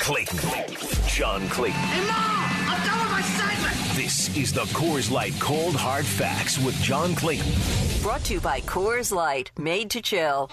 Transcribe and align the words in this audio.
Clayton. 0.00 0.38
John 1.06 1.48
Clayton. 1.48 1.80
Hey, 1.80 2.00
Mom! 2.00 2.10
I'm 2.12 2.86
done 2.86 3.00
with 3.00 3.10
my 3.10 3.22
segment! 3.22 3.96
This 3.96 4.36
is 4.36 4.52
the 4.52 4.64
Coors 4.74 5.10
Light 5.10 5.34
Cold 5.40 5.74
Hard 5.74 6.04
Facts 6.04 6.58
with 6.58 6.74
John 6.82 7.14
Clayton. 7.14 7.50
Brought 8.02 8.24
to 8.24 8.34
you 8.34 8.40
by 8.40 8.60
Coors 8.62 9.12
Light, 9.12 9.50
made 9.58 9.90
to 9.90 10.00
chill. 10.00 10.50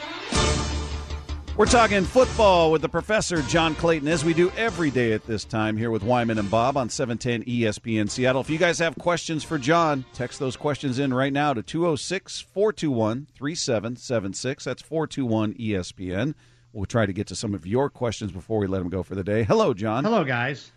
We're 1.57 1.65
talking 1.65 2.05
football 2.05 2.71
with 2.71 2.81
the 2.81 2.89
professor, 2.89 3.41
John 3.43 3.75
Clayton, 3.75 4.07
as 4.07 4.23
we 4.23 4.33
do 4.33 4.51
every 4.51 4.89
day 4.89 5.12
at 5.12 5.25
this 5.25 5.44
time 5.44 5.76
here 5.76 5.92
with 5.92 6.02
Wyman 6.02 6.39
and 6.39 6.50
Bob 6.50 6.78
on 6.78 6.89
710 6.89 7.44
ESPN 7.44 8.10
Seattle. 8.10 8.42
If 8.42 8.50
you 8.50 8.58
guys 8.58 8.80
have 8.80 8.96
questions 8.96 9.44
for 9.44 9.58
John, 9.58 10.05
text 10.14 10.39
those 10.39 10.55
questions 10.55 10.98
in 10.98 11.14
right 11.14 11.34
now 11.34 11.54
to 11.54 11.62
206 11.62 12.39
421 12.39 13.28
3776. 13.36 14.64
That's 14.64 14.82
421 14.82 15.54
ESPN. 15.55 16.36
We'll 16.73 16.85
try 16.85 17.05
to 17.05 17.13
get 17.13 17.27
to 17.27 17.35
some 17.35 17.53
of 17.53 17.65
your 17.65 17.89
questions 17.89 18.31
before 18.31 18.59
we 18.59 18.67
let 18.67 18.81
him 18.81 18.89
go 18.89 19.03
for 19.03 19.15
the 19.15 19.23
day. 19.23 19.43
Hello, 19.43 19.73
John. 19.73 20.03
Hello, 20.03 20.23
guys. 20.23 20.71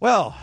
Well, 0.00 0.36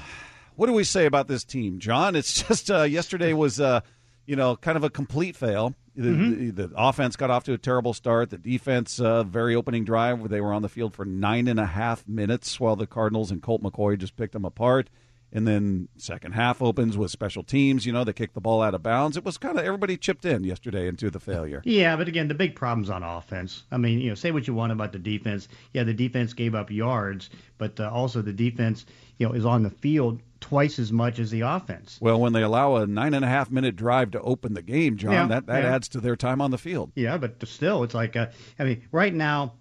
what 0.56 0.68
do 0.68 0.74
we 0.74 0.84
say 0.84 1.06
about 1.06 1.28
this 1.28 1.44
team, 1.44 1.80
John? 1.80 2.16
It's 2.16 2.44
just 2.48 2.70
uh, 2.70 2.84
yesterday 2.84 3.34
was, 3.34 3.60
uh, 3.60 3.82
you 4.26 4.36
know, 4.36 4.56
kind 4.56 4.78
of 4.78 4.84
a 4.84 4.90
complete 4.90 5.36
fail. 5.36 5.74
The, 5.96 6.10
Mm-hmm. 6.10 6.50
the, 6.56 6.68
the 6.68 6.74
offense 6.76 7.16
got 7.16 7.30
off 7.30 7.44
to 7.44 7.54
a 7.54 7.58
terrible 7.58 7.94
start. 7.94 8.32
The 8.32 8.38
defense, 8.40 9.00
uh, 9.00 9.24
very 9.24 9.54
opening 9.56 9.84
drive, 9.86 10.20
where 10.20 10.30
they 10.30 10.42
were 10.42 10.52
on 10.54 10.64
the 10.64 10.70
field 10.70 10.94
for 10.96 11.06
nine 11.06 11.48
and 11.48 11.60
a 11.60 11.68
half 11.68 12.08
minutes 12.08 12.60
while 12.60 12.76
the 12.76 12.88
Cardinals 12.88 13.30
and 13.30 13.44
Colt 13.44 13.62
McCoy 13.62 13.98
just 14.00 14.16
picked 14.16 14.34
them 14.34 14.44
apart. 14.46 14.90
And 15.36 15.48
then 15.48 15.90
second 15.98 16.34
half 16.34 16.62
opens 16.62 16.96
with 16.96 17.10
special 17.10 17.44
teams. 17.44 17.86
You 17.88 17.92
know, 17.92 18.04
they 18.04 18.14
kicked 18.14 18.36
the 18.36 18.42
ball 18.42 18.62
out 18.62 18.76
of 18.76 18.84
bounds. 18.84 19.18
It 19.18 19.26
was 19.26 19.38
kind 19.38 19.58
of 19.58 19.66
everybody 19.66 19.98
chipped 19.98 20.26
in 20.26 20.44
yesterday 20.44 20.88
into 20.88 21.10
the 21.10 21.20
failure. 21.20 21.62
Yeah, 21.66 21.96
but 21.96 22.08
again, 22.08 22.28
the 22.28 22.36
big 22.36 22.56
problem's 22.56 22.92
on 22.92 23.02
offense. 23.02 23.64
I 23.72 23.78
mean, 23.78 24.00
you 24.00 24.10
know, 24.10 24.16
say 24.16 24.32
what 24.32 24.48
you 24.48 24.54
want 24.54 24.72
about 24.72 24.92
the 24.92 25.00
defense. 25.00 25.48
Yeah, 25.74 25.84
the 25.84 25.94
defense 25.94 26.34
gave 26.34 26.54
up 26.54 26.70
yards, 26.70 27.32
but 27.58 27.80
uh, 27.80 27.90
also 27.90 28.22
the 28.22 28.32
defense, 28.32 28.86
you 29.18 29.28
know, 29.28 29.34
is 29.34 29.46
on 29.46 29.64
the 29.64 29.72
field 29.72 30.22
twice 30.40 30.78
as 30.78 30.92
much 30.92 31.18
as 31.20 31.32
the 31.32 31.42
offense. 31.42 31.98
Well, 32.00 32.20
when 32.20 32.34
they 32.34 32.44
allow 32.44 32.76
a 32.76 32.86
nine 32.86 33.14
and 33.14 33.26
a 33.26 33.28
half 33.28 33.50
minute 33.50 33.76
drive 33.76 34.12
to 34.12 34.22
open 34.22 34.54
the 34.54 34.62
game, 34.62 34.98
John, 34.98 35.14
Yeah, 35.14 35.28
that, 35.28 35.48
that 35.48 35.64
yeah. 35.64 35.74
adds 35.74 35.88
to 35.90 36.00
their 36.00 36.16
time 36.16 36.42
on 36.42 36.52
the 36.52 36.58
field. 36.58 36.92
Yeah, 36.96 37.18
but 37.18 37.44
still, 37.48 37.84
it's 37.84 37.96
like, 37.96 38.16
uh, 38.16 38.28
I 38.60 38.66
mean, 38.66 38.84
right 38.92 39.14
now, 39.14 39.54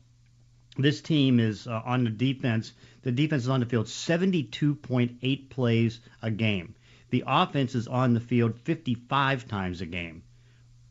this 0.76 1.00
team 1.00 1.38
is 1.38 1.66
uh, 1.66 1.80
on 1.84 2.04
the 2.04 2.10
defense. 2.10 2.72
The 3.02 3.12
defense 3.12 3.42
is 3.42 3.48
on 3.48 3.60
the 3.60 3.66
field 3.66 3.86
72.8 3.86 5.48
plays 5.50 6.00
a 6.22 6.30
game. 6.30 6.74
The 7.10 7.24
offense 7.26 7.74
is 7.74 7.88
on 7.88 8.14
the 8.14 8.20
field 8.20 8.58
55 8.60 9.48
times 9.48 9.80
a 9.80 9.86
game. 9.86 10.22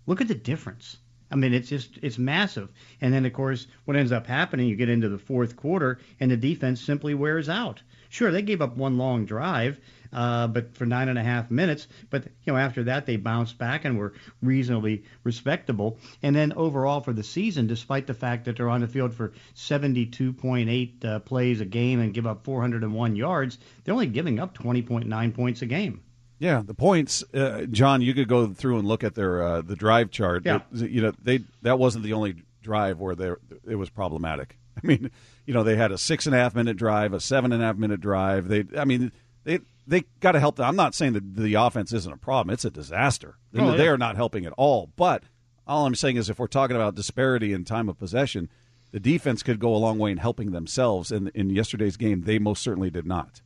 Look 0.05 0.21
at 0.21 0.27
the 0.27 0.35
difference. 0.35 0.97
I 1.31 1.35
mean, 1.35 1.53
it's 1.53 1.69
just 1.69 1.97
it's 2.01 2.17
massive. 2.17 2.69
And 2.99 3.13
then 3.13 3.25
of 3.25 3.31
course, 3.31 3.65
what 3.85 3.95
ends 3.95 4.11
up 4.11 4.27
happening, 4.27 4.67
you 4.67 4.75
get 4.75 4.89
into 4.89 5.07
the 5.07 5.17
fourth 5.17 5.55
quarter, 5.55 5.99
and 6.19 6.29
the 6.29 6.37
defense 6.37 6.81
simply 6.81 7.13
wears 7.13 7.47
out. 7.47 7.81
Sure, 8.09 8.29
they 8.29 8.41
gave 8.41 8.61
up 8.61 8.75
one 8.75 8.97
long 8.97 9.25
drive, 9.25 9.79
uh, 10.13 10.47
but 10.47 10.75
for 10.75 10.85
nine 10.85 11.09
and 11.09 11.17
a 11.19 11.23
half 11.23 11.49
minutes. 11.51 11.87
But 12.09 12.25
you 12.43 12.53
know, 12.53 12.57
after 12.59 12.83
that, 12.85 13.05
they 13.05 13.17
bounced 13.17 13.57
back 13.57 13.85
and 13.85 13.97
were 13.97 14.13
reasonably 14.41 15.03
respectable. 15.23 15.97
And 16.23 16.35
then 16.35 16.53
overall 16.53 17.01
for 17.01 17.13
the 17.13 17.23
season, 17.23 17.67
despite 17.67 18.07
the 18.07 18.13
fact 18.13 18.45
that 18.45 18.57
they're 18.57 18.69
on 18.69 18.81
the 18.81 18.87
field 18.87 19.13
for 19.13 19.33
72.8 19.55 21.05
uh, 21.05 21.19
plays 21.19 21.61
a 21.61 21.65
game 21.65 21.99
and 21.99 22.13
give 22.13 22.27
up 22.27 22.43
401 22.43 23.15
yards, 23.15 23.57
they're 23.83 23.93
only 23.93 24.07
giving 24.07 24.39
up 24.39 24.57
20.9 24.57 25.33
points 25.33 25.61
a 25.61 25.65
game. 25.65 26.01
Yeah, 26.39 26.63
the 26.65 26.73
points, 26.73 27.23
uh, 27.35 27.65
John. 27.69 28.01
You 28.01 28.15
could 28.15 28.27
go 28.27 28.47
through 28.47 28.79
and 28.79 28.87
look 28.87 29.03
at 29.03 29.13
their 29.13 29.43
uh, 29.43 29.61
the 29.61 29.75
drive 29.75 30.09
chart. 30.09 30.43
Yeah. 30.43 30.61
It- 30.73 30.89
you 30.89 31.01
know, 31.01 31.13
they 31.23 31.41
that 31.61 31.77
wasn't 31.77 32.03
the 32.03 32.13
only 32.13 32.35
drive 32.63 32.99
where 32.99 33.13
they 33.13 33.31
it 33.67 33.75
was 33.75 33.91
problematic. 33.91 34.57
I 34.83 34.87
mean, 34.87 35.11
you 35.45 35.53
know, 35.53 35.63
they 35.63 35.75
had 35.75 35.91
a 35.91 35.99
six 35.99 36.25
and 36.25 36.33
a 36.33 36.39
half 36.39 36.55
minute 36.55 36.77
drive, 36.77 37.13
a 37.13 37.19
seven 37.19 37.51
and 37.51 37.61
a 37.61 37.65
half 37.65 37.75
minute 37.77 38.01
drive. 38.01 38.47
They, 38.47 38.63
I 38.75 38.85
mean, 38.85 39.11
they 39.43 39.59
they 39.87 40.03
got 40.19 40.33
to 40.33 40.39
help. 40.39 40.55
them. 40.55 40.65
I'm 40.65 40.75
not 40.75 40.95
saying 40.95 41.13
that 41.13 41.35
the 41.35 41.55
offense 41.55 41.93
isn't 41.93 42.13
a 42.13 42.17
problem. 42.17 42.53
It's 42.53 42.65
a 42.65 42.71
disaster. 42.71 43.35
Oh, 43.55 43.75
they 43.75 43.85
yeah. 43.85 43.91
are 43.91 43.97
not 43.97 44.15
helping 44.15 44.45
at 44.45 44.53
all. 44.53 44.91
But 44.95 45.23
all 45.67 45.85
I'm 45.85 45.95
saying 45.95 46.17
is, 46.17 46.29
if 46.29 46.39
we're 46.39 46.47
talking 46.47 46.75
about 46.75 46.95
disparity 46.95 47.53
in 47.53 47.65
time 47.65 47.89
of 47.89 47.97
possession, 47.97 48.49
the 48.91 48.99
defense 48.99 49.43
could 49.43 49.59
go 49.59 49.73
a 49.73 49.77
long 49.77 49.97
way 49.97 50.11
in 50.11 50.17
helping 50.17 50.51
themselves. 50.51 51.11
And 51.11 51.29
in 51.29 51.49
yesterday's 51.49 51.97
game, 51.97 52.21
they 52.21 52.39
most 52.39 52.61
certainly 52.61 52.89
did 52.89 53.05
not. 53.05 53.41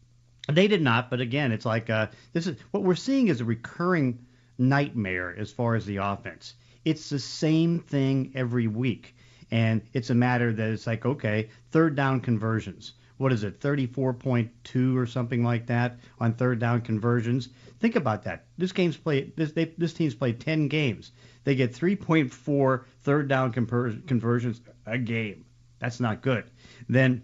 They 0.51 0.67
did 0.67 0.81
not, 0.81 1.09
but 1.09 1.21
again, 1.21 1.51
it's 1.51 1.65
like 1.65 1.89
uh, 1.89 2.07
this 2.33 2.45
is 2.45 2.57
what 2.71 2.83
we're 2.83 2.95
seeing 2.95 3.29
is 3.29 3.41
a 3.41 3.45
recurring 3.45 4.25
nightmare 4.57 5.35
as 5.35 5.51
far 5.51 5.75
as 5.75 5.85
the 5.85 5.97
offense. 5.97 6.53
It's 6.83 7.09
the 7.09 7.19
same 7.19 7.79
thing 7.79 8.31
every 8.35 8.67
week, 8.67 9.15
and 9.49 9.81
it's 9.93 10.11
a 10.11 10.15
matter 10.15 10.53
that 10.53 10.69
it's 10.69 10.85
like 10.85 11.03
okay, 11.03 11.49
third 11.71 11.95
down 11.95 12.21
conversions. 12.21 12.93
What 13.17 13.31
is 13.31 13.43
it, 13.43 13.61
34.2 13.61 14.97
or 14.97 15.05
something 15.05 15.43
like 15.43 15.67
that 15.67 15.99
on 16.19 16.33
third 16.33 16.59
down 16.59 16.81
conversions? 16.81 17.49
Think 17.79 17.95
about 17.95 18.23
that. 18.23 18.45
This 18.57 18.71
game's. 18.71 18.97
This 18.97 19.53
they, 19.53 19.65
this 19.77 19.93
team's 19.93 20.15
played 20.15 20.39
10 20.39 20.67
games. 20.67 21.11
They 21.45 21.55
get 21.55 21.73
3.4 21.73 22.83
third 23.03 23.27
down 23.29 23.53
conver- 23.53 24.05
conversions 24.07 24.59
a 24.85 24.97
game. 24.97 25.45
That's 25.79 25.99
not 25.99 26.21
good. 26.21 26.49
Then 26.89 27.21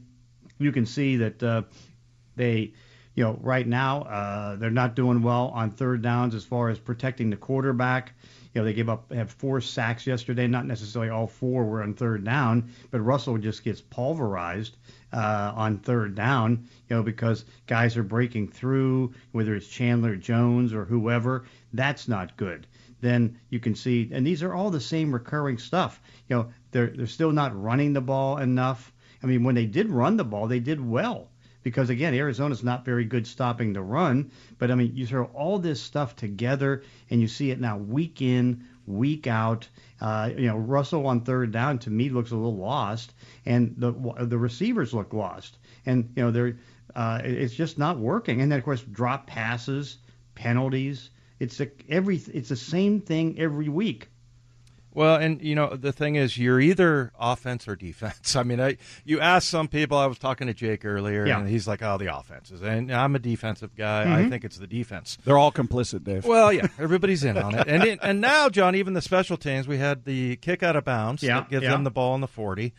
you 0.60 0.72
can 0.72 0.86
see 0.86 1.18
that 1.18 1.44
uh, 1.44 1.64
they, 2.36 2.74
you 3.14 3.24
know, 3.26 3.38
right 3.42 3.68
now 3.68 4.04
uh, 4.04 4.56
they're 4.56 4.70
not 4.70 4.96
doing 4.96 5.22
well 5.22 5.52
on 5.54 5.70
third 5.70 6.02
downs 6.02 6.34
as 6.34 6.46
far 6.46 6.70
as 6.70 6.80
protecting 6.80 7.30
the 7.30 7.36
quarterback. 7.36 8.14
You 8.54 8.62
know, 8.62 8.66
they 8.66 8.74
gave 8.74 8.90
up 8.90 9.12
have 9.12 9.32
four 9.32 9.60
sacks 9.62 10.08
yesterday. 10.08 10.48
Not 10.48 10.66
necessarily 10.66 11.10
all 11.10 11.28
four 11.28 11.66
were 11.66 11.84
on 11.84 11.94
third 11.94 12.24
down, 12.24 12.72
but 12.90 13.02
Russell 13.02 13.38
just 13.38 13.64
gets 13.64 13.82
pulverized 13.82 14.78
uh, 15.14 15.54
on 15.56 15.80
third 15.80 16.16
down. 16.16 16.68
You 16.90 16.98
know, 16.98 17.04
because 17.04 17.46
guys 17.68 17.98
are 17.98 18.04
breaking 18.04 18.50
through, 18.50 19.14
whether 19.32 19.56
it's 19.56 19.68
Chandler 19.68 20.16
Jones 20.16 20.74
or 20.74 20.86
whoever. 20.86 21.46
That's 21.74 22.08
not 22.08 22.38
good. 22.38 22.68
Then 23.02 23.40
you 23.50 23.60
can 23.60 23.76
see, 23.76 24.10
and 24.12 24.26
these 24.26 24.44
are 24.44 24.54
all 24.54 24.70
the 24.70 24.80
same 24.80 25.14
recurring 25.14 25.58
stuff. 25.58 26.02
You 26.30 26.38
know, 26.38 26.54
they're 26.72 26.88
they're 26.88 27.08
still 27.08 27.32
not 27.32 27.62
running 27.62 27.94
the 27.94 28.02
ball 28.02 28.38
enough. 28.38 28.94
I 29.24 29.28
mean, 29.28 29.44
when 29.44 29.56
they 29.56 29.66
did 29.66 29.90
run 29.90 30.18
the 30.18 30.24
ball, 30.24 30.48
they 30.48 30.60
did 30.60 30.86
well 30.86 31.31
because 31.64 31.90
again, 31.90 32.14
Arizona's 32.14 32.64
not 32.64 32.86
very 32.86 33.06
good 33.06 33.28
stopping 33.28 33.74
the 33.74 33.82
run. 33.82 34.32
But 34.58 34.72
I 34.72 34.76
mean, 34.76 34.96
you 34.96 35.06
throw 35.06 35.26
all 35.26 35.60
this 35.60 35.82
stuff 35.82 36.16
together, 36.16 36.84
and 37.10 37.22
you 37.22 37.28
see 37.28 37.52
it 37.52 37.60
now 37.60 37.78
week 37.78 38.22
in, 38.22 38.66
week 38.88 39.28
out. 39.28 39.68
Uh, 40.00 40.32
you 40.36 40.48
know, 40.48 40.58
Russell 40.58 41.06
on 41.08 41.22
third 41.22 41.52
down 41.52 41.80
to 41.80 41.90
me 41.90 42.10
looks 42.10 42.32
a 42.32 42.36
little 42.36 42.58
lost, 42.58 43.14
and 43.46 43.76
the 43.78 43.92
the 44.20 44.38
receivers 44.38 44.94
look 44.94 45.14
lost, 45.14 45.58
and 45.86 46.12
you 46.16 46.24
know 46.24 46.32
they're 46.32 46.58
uh, 46.96 47.22
it's 47.24 47.54
just 47.54 47.78
not 47.78 47.98
working. 47.98 48.42
And 48.42 48.52
then 48.52 48.60
of 48.60 48.66
course, 48.66 48.82
drop 48.82 49.28
passes, 49.28 49.98
penalties. 50.36 51.10
It's 51.40 51.60
a, 51.60 51.70
every 51.90 52.18
it's 52.18 52.50
the 52.50 52.56
same 52.56 53.02
thing 53.02 53.40
every 53.40 53.70
week. 53.70 54.08
Well, 54.94 55.16
and 55.16 55.42
you 55.42 55.56
know 55.56 55.76
the 55.76 55.94
thing 55.94 56.16
is, 56.16 56.38
you're 56.38 56.60
either 56.60 57.14
offense 57.18 57.66
or 57.68 57.76
defense. 57.78 58.36
I 58.36 58.44
mean, 58.44 58.60
I 58.60 58.78
you 59.06 59.20
ask 59.22 59.48
some 59.48 59.68
people. 59.70 59.98
I 59.98 60.06
was 60.06 60.18
talking 60.20 60.48
to 60.48 60.54
Jake 60.54 60.84
earlier, 60.84 61.26
Yeah. 61.26 61.40
and 61.40 61.48
he's 61.48 61.68
like, 61.68 61.82
"Oh, 61.82 61.98
the 61.98 62.14
offenses," 62.14 62.62
and 62.62 62.92
I'm 62.92 63.16
a 63.16 63.20
defensive 63.20 63.74
guy. 63.76 64.20
I 64.20 64.28
think 64.30 64.44
it's 64.44 64.58
the 64.58 64.68
defense. 64.68 65.18
They're 65.24 65.38
all 65.38 65.52
complicit, 65.52 66.04
Dave. 66.04 66.26
Well, 66.26 66.52
yeah, 66.52 66.68
everybody's 66.80 67.24
in 67.24 67.38
on 67.38 67.56
it, 67.56 67.68
and 67.68 67.84
it, 67.84 68.00
and 68.04 68.20
now, 68.20 68.50
John, 68.50 68.76
even 68.76 68.94
the 68.94 69.02
special 69.02 69.38
teams, 69.38 69.68
we 69.68 69.78
had 69.78 70.04
the 70.04 70.36
kick 70.38 70.62
out 70.62 70.76
of 70.76 70.84
bounds 70.84 71.24
Yeah, 71.24 71.42
that 71.42 71.50
gives 71.50 71.64
yeah. 71.64 71.72
them 71.72 71.86
the 71.86 71.92
ball 71.92 72.14
in 72.16 72.22
the 72.22 72.28
forty, 72.28 72.74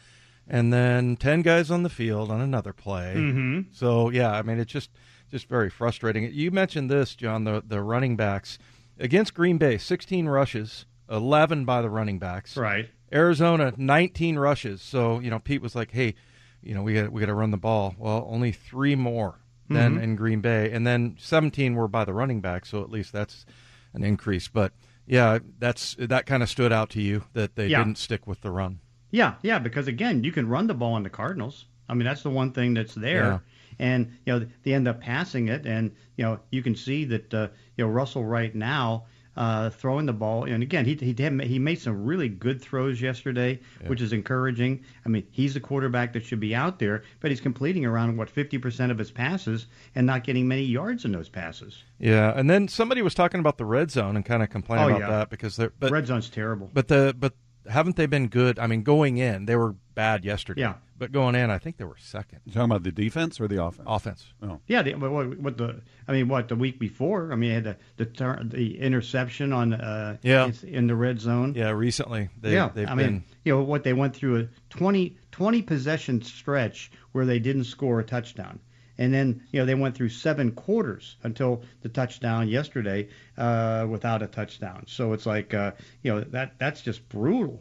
and 0.46 0.70
then 0.72 1.16
ten 1.16 1.40
guys 1.40 1.70
on 1.70 1.82
the 1.82 1.88
field 1.90 2.30
on 2.30 2.40
another 2.42 2.74
play. 2.74 3.14
Mm-hmm. 3.16 3.60
So 3.72 4.10
yeah, 4.10 4.32
I 4.32 4.42
mean, 4.42 4.58
it's 4.58 4.70
just 4.72 4.90
just 5.30 5.48
very 5.48 5.70
frustrating. 5.70 6.30
You 6.30 6.50
mentioned 6.50 6.90
this, 6.90 7.14
John, 7.14 7.44
the 7.44 7.62
the 7.66 7.80
running 7.80 8.16
backs 8.16 8.58
against 8.98 9.32
Green 9.32 9.56
Bay, 9.56 9.78
sixteen 9.78 10.26
rushes, 10.28 10.84
eleven 11.12 11.64
by 11.64 11.82
the 11.82 11.90
running 11.90 12.18
backs. 12.18 12.56
Right. 12.56 12.88
Arizona, 13.12 13.74
19 13.76 14.38
rushes. 14.38 14.80
So, 14.80 15.18
you 15.18 15.28
know, 15.30 15.38
Pete 15.38 15.60
was 15.60 15.74
like, 15.76 15.90
"Hey, 15.92 16.14
you 16.62 16.74
know, 16.74 16.82
we 16.82 16.94
got 16.94 17.12
we 17.12 17.20
got 17.20 17.26
to 17.26 17.34
run 17.34 17.50
the 17.50 17.56
ball." 17.58 17.94
Well, 17.98 18.26
only 18.28 18.52
3 18.52 18.94
more 18.96 19.38
than 19.68 19.98
in 19.98 20.16
Green 20.16 20.40
Bay, 20.42 20.70
and 20.70 20.86
then 20.86 21.16
17 21.18 21.74
were 21.74 21.88
by 21.88 22.04
the 22.04 22.12
running 22.12 22.40
back, 22.42 22.66
so 22.66 22.82
at 22.82 22.90
least 22.90 23.10
that's 23.12 23.46
an 23.94 24.04
increase. 24.04 24.46
But 24.48 24.72
yeah, 25.06 25.38
that's 25.58 25.94
that 25.98 26.26
kind 26.26 26.42
of 26.42 26.50
stood 26.50 26.72
out 26.72 26.90
to 26.90 27.00
you 27.00 27.24
that 27.32 27.56
they 27.56 27.68
Yeah. 27.68 27.78
didn't 27.78 27.96
stick 27.98 28.26
with 28.26 28.42
the 28.42 28.50
run. 28.50 28.80
Yeah, 29.10 29.34
yeah, 29.42 29.58
because 29.58 29.88
again, 29.88 30.24
you 30.24 30.32
can 30.32 30.46
run 30.48 30.66
the 30.66 30.74
ball 30.74 30.94
on 30.94 31.02
the 31.04 31.10
Cardinals. 31.10 31.66
I 31.88 31.94
mean, 31.94 32.04
that's 32.04 32.22
the 32.22 32.30
one 32.30 32.52
thing 32.52 32.74
that's 32.74 32.94
there. 32.94 33.24
Yeah. 33.24 33.38
And 33.78 34.12
you 34.26 34.32
know 34.38 34.46
they 34.62 34.74
end 34.74 34.86
up 34.88 35.00
passing 35.00 35.48
it, 35.48 35.64
and 35.66 35.92
you 36.16 36.24
know 36.24 36.38
you 36.50 36.62
can 36.62 36.74
see 36.76 37.04
that 37.06 37.32
uh, 37.32 37.48
you 37.76 37.84
know 37.84 37.90
Russell 37.90 38.24
right 38.24 38.54
now 38.54 39.04
uh, 39.36 39.70
throwing 39.70 40.06
the 40.06 40.12
ball, 40.12 40.44
and 40.44 40.62
again 40.62 40.84
he 40.84 40.94
he 40.94 41.12
did, 41.12 41.40
he 41.42 41.58
made 41.58 41.80
some 41.80 42.04
really 42.04 42.28
good 42.28 42.60
throws 42.60 43.00
yesterday, 43.00 43.58
which 43.86 44.00
is 44.00 44.12
encouraging. 44.12 44.84
I 45.06 45.08
mean, 45.08 45.26
he's 45.30 45.54
the 45.54 45.60
quarterback 45.60 46.12
that 46.12 46.24
should 46.24 46.40
be 46.40 46.54
out 46.54 46.78
there, 46.78 47.02
but 47.20 47.30
he's 47.30 47.40
completing 47.40 47.86
around 47.86 48.16
what 48.16 48.32
50% 48.34 48.90
of 48.90 48.98
his 48.98 49.10
passes 49.10 49.66
and 49.94 50.06
not 50.06 50.24
getting 50.24 50.46
many 50.46 50.64
yards 50.64 51.04
in 51.04 51.12
those 51.12 51.28
passes. 51.28 51.82
Yeah, 51.98 52.32
and 52.36 52.50
then 52.50 52.68
somebody 52.68 53.00
was 53.02 53.14
talking 53.14 53.40
about 53.40 53.56
the 53.58 53.64
red 53.64 53.90
zone 53.90 54.16
and 54.16 54.24
kind 54.24 54.42
of 54.42 54.50
complaining 54.50 54.84
Oh, 54.86 54.96
about 54.96 55.00
yeah. 55.00 55.16
that 55.18 55.30
because 55.30 55.56
they're 55.56 55.72
but 55.80 55.90
Red 55.90 56.06
zone's 56.06 56.28
terrible. 56.28 56.70
But 56.74 56.88
the 56.88 57.14
but 57.18 57.32
haven't 57.70 57.96
they 57.96 58.06
been 58.06 58.28
good? 58.28 58.58
I 58.58 58.66
mean, 58.66 58.82
going 58.82 59.18
in, 59.18 59.46
they 59.46 59.56
were 59.56 59.74
bad 59.94 60.24
yesterday. 60.24 60.62
Yeah. 60.62 60.74
But 61.02 61.10
going 61.10 61.34
in, 61.34 61.50
I 61.50 61.58
think 61.58 61.78
they 61.78 61.84
were 61.84 61.96
second. 61.98 62.38
You 62.44 62.52
talking 62.52 62.70
about 62.70 62.84
the 62.84 62.92
defense 62.92 63.40
or 63.40 63.48
the 63.48 63.60
offense? 63.60 63.88
Offense. 63.90 64.24
Oh. 64.40 64.60
Yeah, 64.68 64.82
the, 64.82 64.94
what, 64.94 65.36
what 65.40 65.56
the 65.56 65.80
I 66.06 66.12
mean, 66.12 66.28
what 66.28 66.46
the 66.46 66.54
week 66.54 66.78
before? 66.78 67.32
I 67.32 67.34
mean, 67.34 67.50
had 67.50 67.64
the 67.64 67.76
the, 67.96 68.06
turn, 68.06 68.50
the 68.50 68.78
interception 68.78 69.52
on 69.52 69.72
uh, 69.72 70.18
Yeah. 70.22 70.46
in- 70.62 70.68
in 70.68 70.86
the 70.86 70.94
red 70.94 71.18
zone. 71.20 71.54
Yeah, 71.56 71.70
recently 71.70 72.28
they, 72.40 72.52
yeah, 72.52 72.70
they've 72.72 72.86
I 72.88 72.94
been. 72.94 73.12
mean, 73.14 73.24
you 73.44 73.52
know 73.52 73.62
what 73.64 73.82
they 73.82 73.92
went 73.94 74.14
through 74.14 74.42
a 74.42 74.48
20, 74.70 75.16
20 75.32 75.62
possession 75.62 76.22
stretch 76.22 76.92
where 77.10 77.26
they 77.26 77.40
didn't 77.40 77.64
score 77.64 77.98
a 77.98 78.04
touchdown, 78.04 78.60
and 78.96 79.12
then 79.12 79.42
you 79.50 79.58
know 79.58 79.66
they 79.66 79.74
went 79.74 79.96
through 79.96 80.10
seven 80.10 80.52
quarters 80.52 81.16
until 81.24 81.62
the 81.80 81.88
touchdown 81.88 82.48
yesterday 82.48 83.08
uh, 83.38 83.86
without 83.90 84.22
a 84.22 84.28
touchdown. 84.28 84.84
So 84.86 85.14
it's 85.14 85.26
like 85.26 85.52
uh, 85.52 85.72
you 86.04 86.12
know 86.14 86.20
that 86.20 86.60
that's 86.60 86.80
just 86.80 87.08
brutal. 87.08 87.60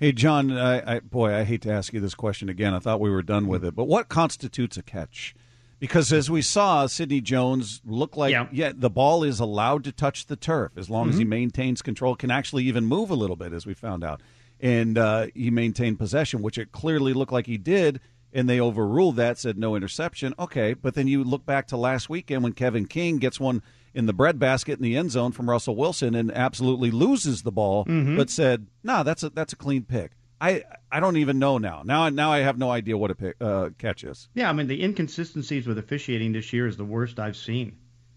Hey, 0.00 0.12
John, 0.12 0.50
I, 0.50 0.96
I, 0.96 1.00
boy, 1.00 1.34
I 1.34 1.44
hate 1.44 1.60
to 1.62 1.70
ask 1.70 1.92
you 1.92 2.00
this 2.00 2.14
question 2.14 2.48
again. 2.48 2.72
I 2.72 2.78
thought 2.78 3.00
we 3.00 3.10
were 3.10 3.20
done 3.22 3.46
with 3.46 3.62
it, 3.62 3.74
but 3.76 3.84
what 3.84 4.08
constitutes 4.08 4.78
a 4.78 4.82
catch? 4.82 5.34
Because 5.78 6.10
as 6.10 6.30
we 6.30 6.40
saw, 6.40 6.86
Sidney 6.86 7.20
Jones 7.20 7.82
looked 7.84 8.16
like, 8.16 8.34
Yeah. 8.50 8.72
the 8.74 8.88
ball 8.88 9.22
is 9.22 9.40
allowed 9.40 9.84
to 9.84 9.92
touch 9.92 10.24
the 10.26 10.36
turf 10.36 10.72
as 10.78 10.88
long 10.88 11.08
as 11.10 11.16
Mm-hmm. 11.16 11.18
he 11.20 11.24
maintains 11.26 11.82
control, 11.82 12.16
can 12.16 12.30
actually 12.30 12.64
even 12.64 12.86
move 12.86 13.10
a 13.10 13.14
little 13.14 13.36
bit, 13.36 13.52
as 13.52 13.66
we 13.66 13.74
found 13.74 14.02
out. 14.02 14.22
And 14.58 14.96
uh, 14.96 15.26
he 15.34 15.50
maintained 15.50 15.98
possession, 15.98 16.40
which 16.40 16.56
it 16.56 16.72
clearly 16.72 17.12
looked 17.12 17.32
like 17.32 17.46
he 17.46 17.58
did, 17.58 18.00
and 18.32 18.48
they 18.48 18.58
overruled 18.58 19.16
that, 19.16 19.36
said 19.36 19.58
no 19.58 19.74
interception. 19.76 20.32
Okay, 20.38 20.72
but 20.72 20.94
then 20.94 21.08
you 21.08 21.22
look 21.24 21.44
back 21.44 21.66
to 21.68 21.76
last 21.76 22.08
weekend 22.08 22.42
when 22.42 22.52
Kevin 22.54 22.86
King 22.86 23.18
gets 23.18 23.38
one 23.38 23.62
in 23.94 24.06
the 24.06 24.12
breadbasket 24.12 24.78
in 24.78 24.82
the 24.82 24.96
end 24.96 25.10
zone 25.10 25.32
from 25.32 25.48
Russell 25.50 25.76
Wilson 25.76 26.14
and 26.14 26.30
absolutely 26.32 26.90
loses 26.90 27.42
the 27.42 27.52
ball, 27.52 27.84
Mm-hmm. 27.86 28.16
but 28.16 28.30
said, 28.30 28.66
"Nah, 28.84 29.02
that's 29.02 29.22
a 29.22 29.30
that's 29.30 29.52
a 29.52 29.56
clean 29.56 29.84
pick." 29.84 30.12
I 30.40 30.62
I 30.90 31.00
don't 31.00 31.16
even 31.18 31.38
know 31.38 31.58
now. 31.58 31.82
Now 31.84 32.08
now 32.08 32.32
I 32.32 32.38
have 32.38 32.56
no 32.58 32.70
idea 32.70 32.96
what 32.96 33.10
a 33.10 33.14
pick, 33.14 33.36
uh, 33.40 33.70
catch 33.78 34.04
is. 34.04 34.28
Yeah, 34.34 34.48
I 34.48 34.52
mean 34.52 34.68
the 34.68 34.82
inconsistencies 34.82 35.66
with 35.66 35.76
officiating 35.78 36.32
this 36.32 36.52
year 36.52 36.66
is 36.66 36.76
the 36.76 36.84
worst 36.84 37.18
I've 37.20 37.36
seen. 37.36 37.76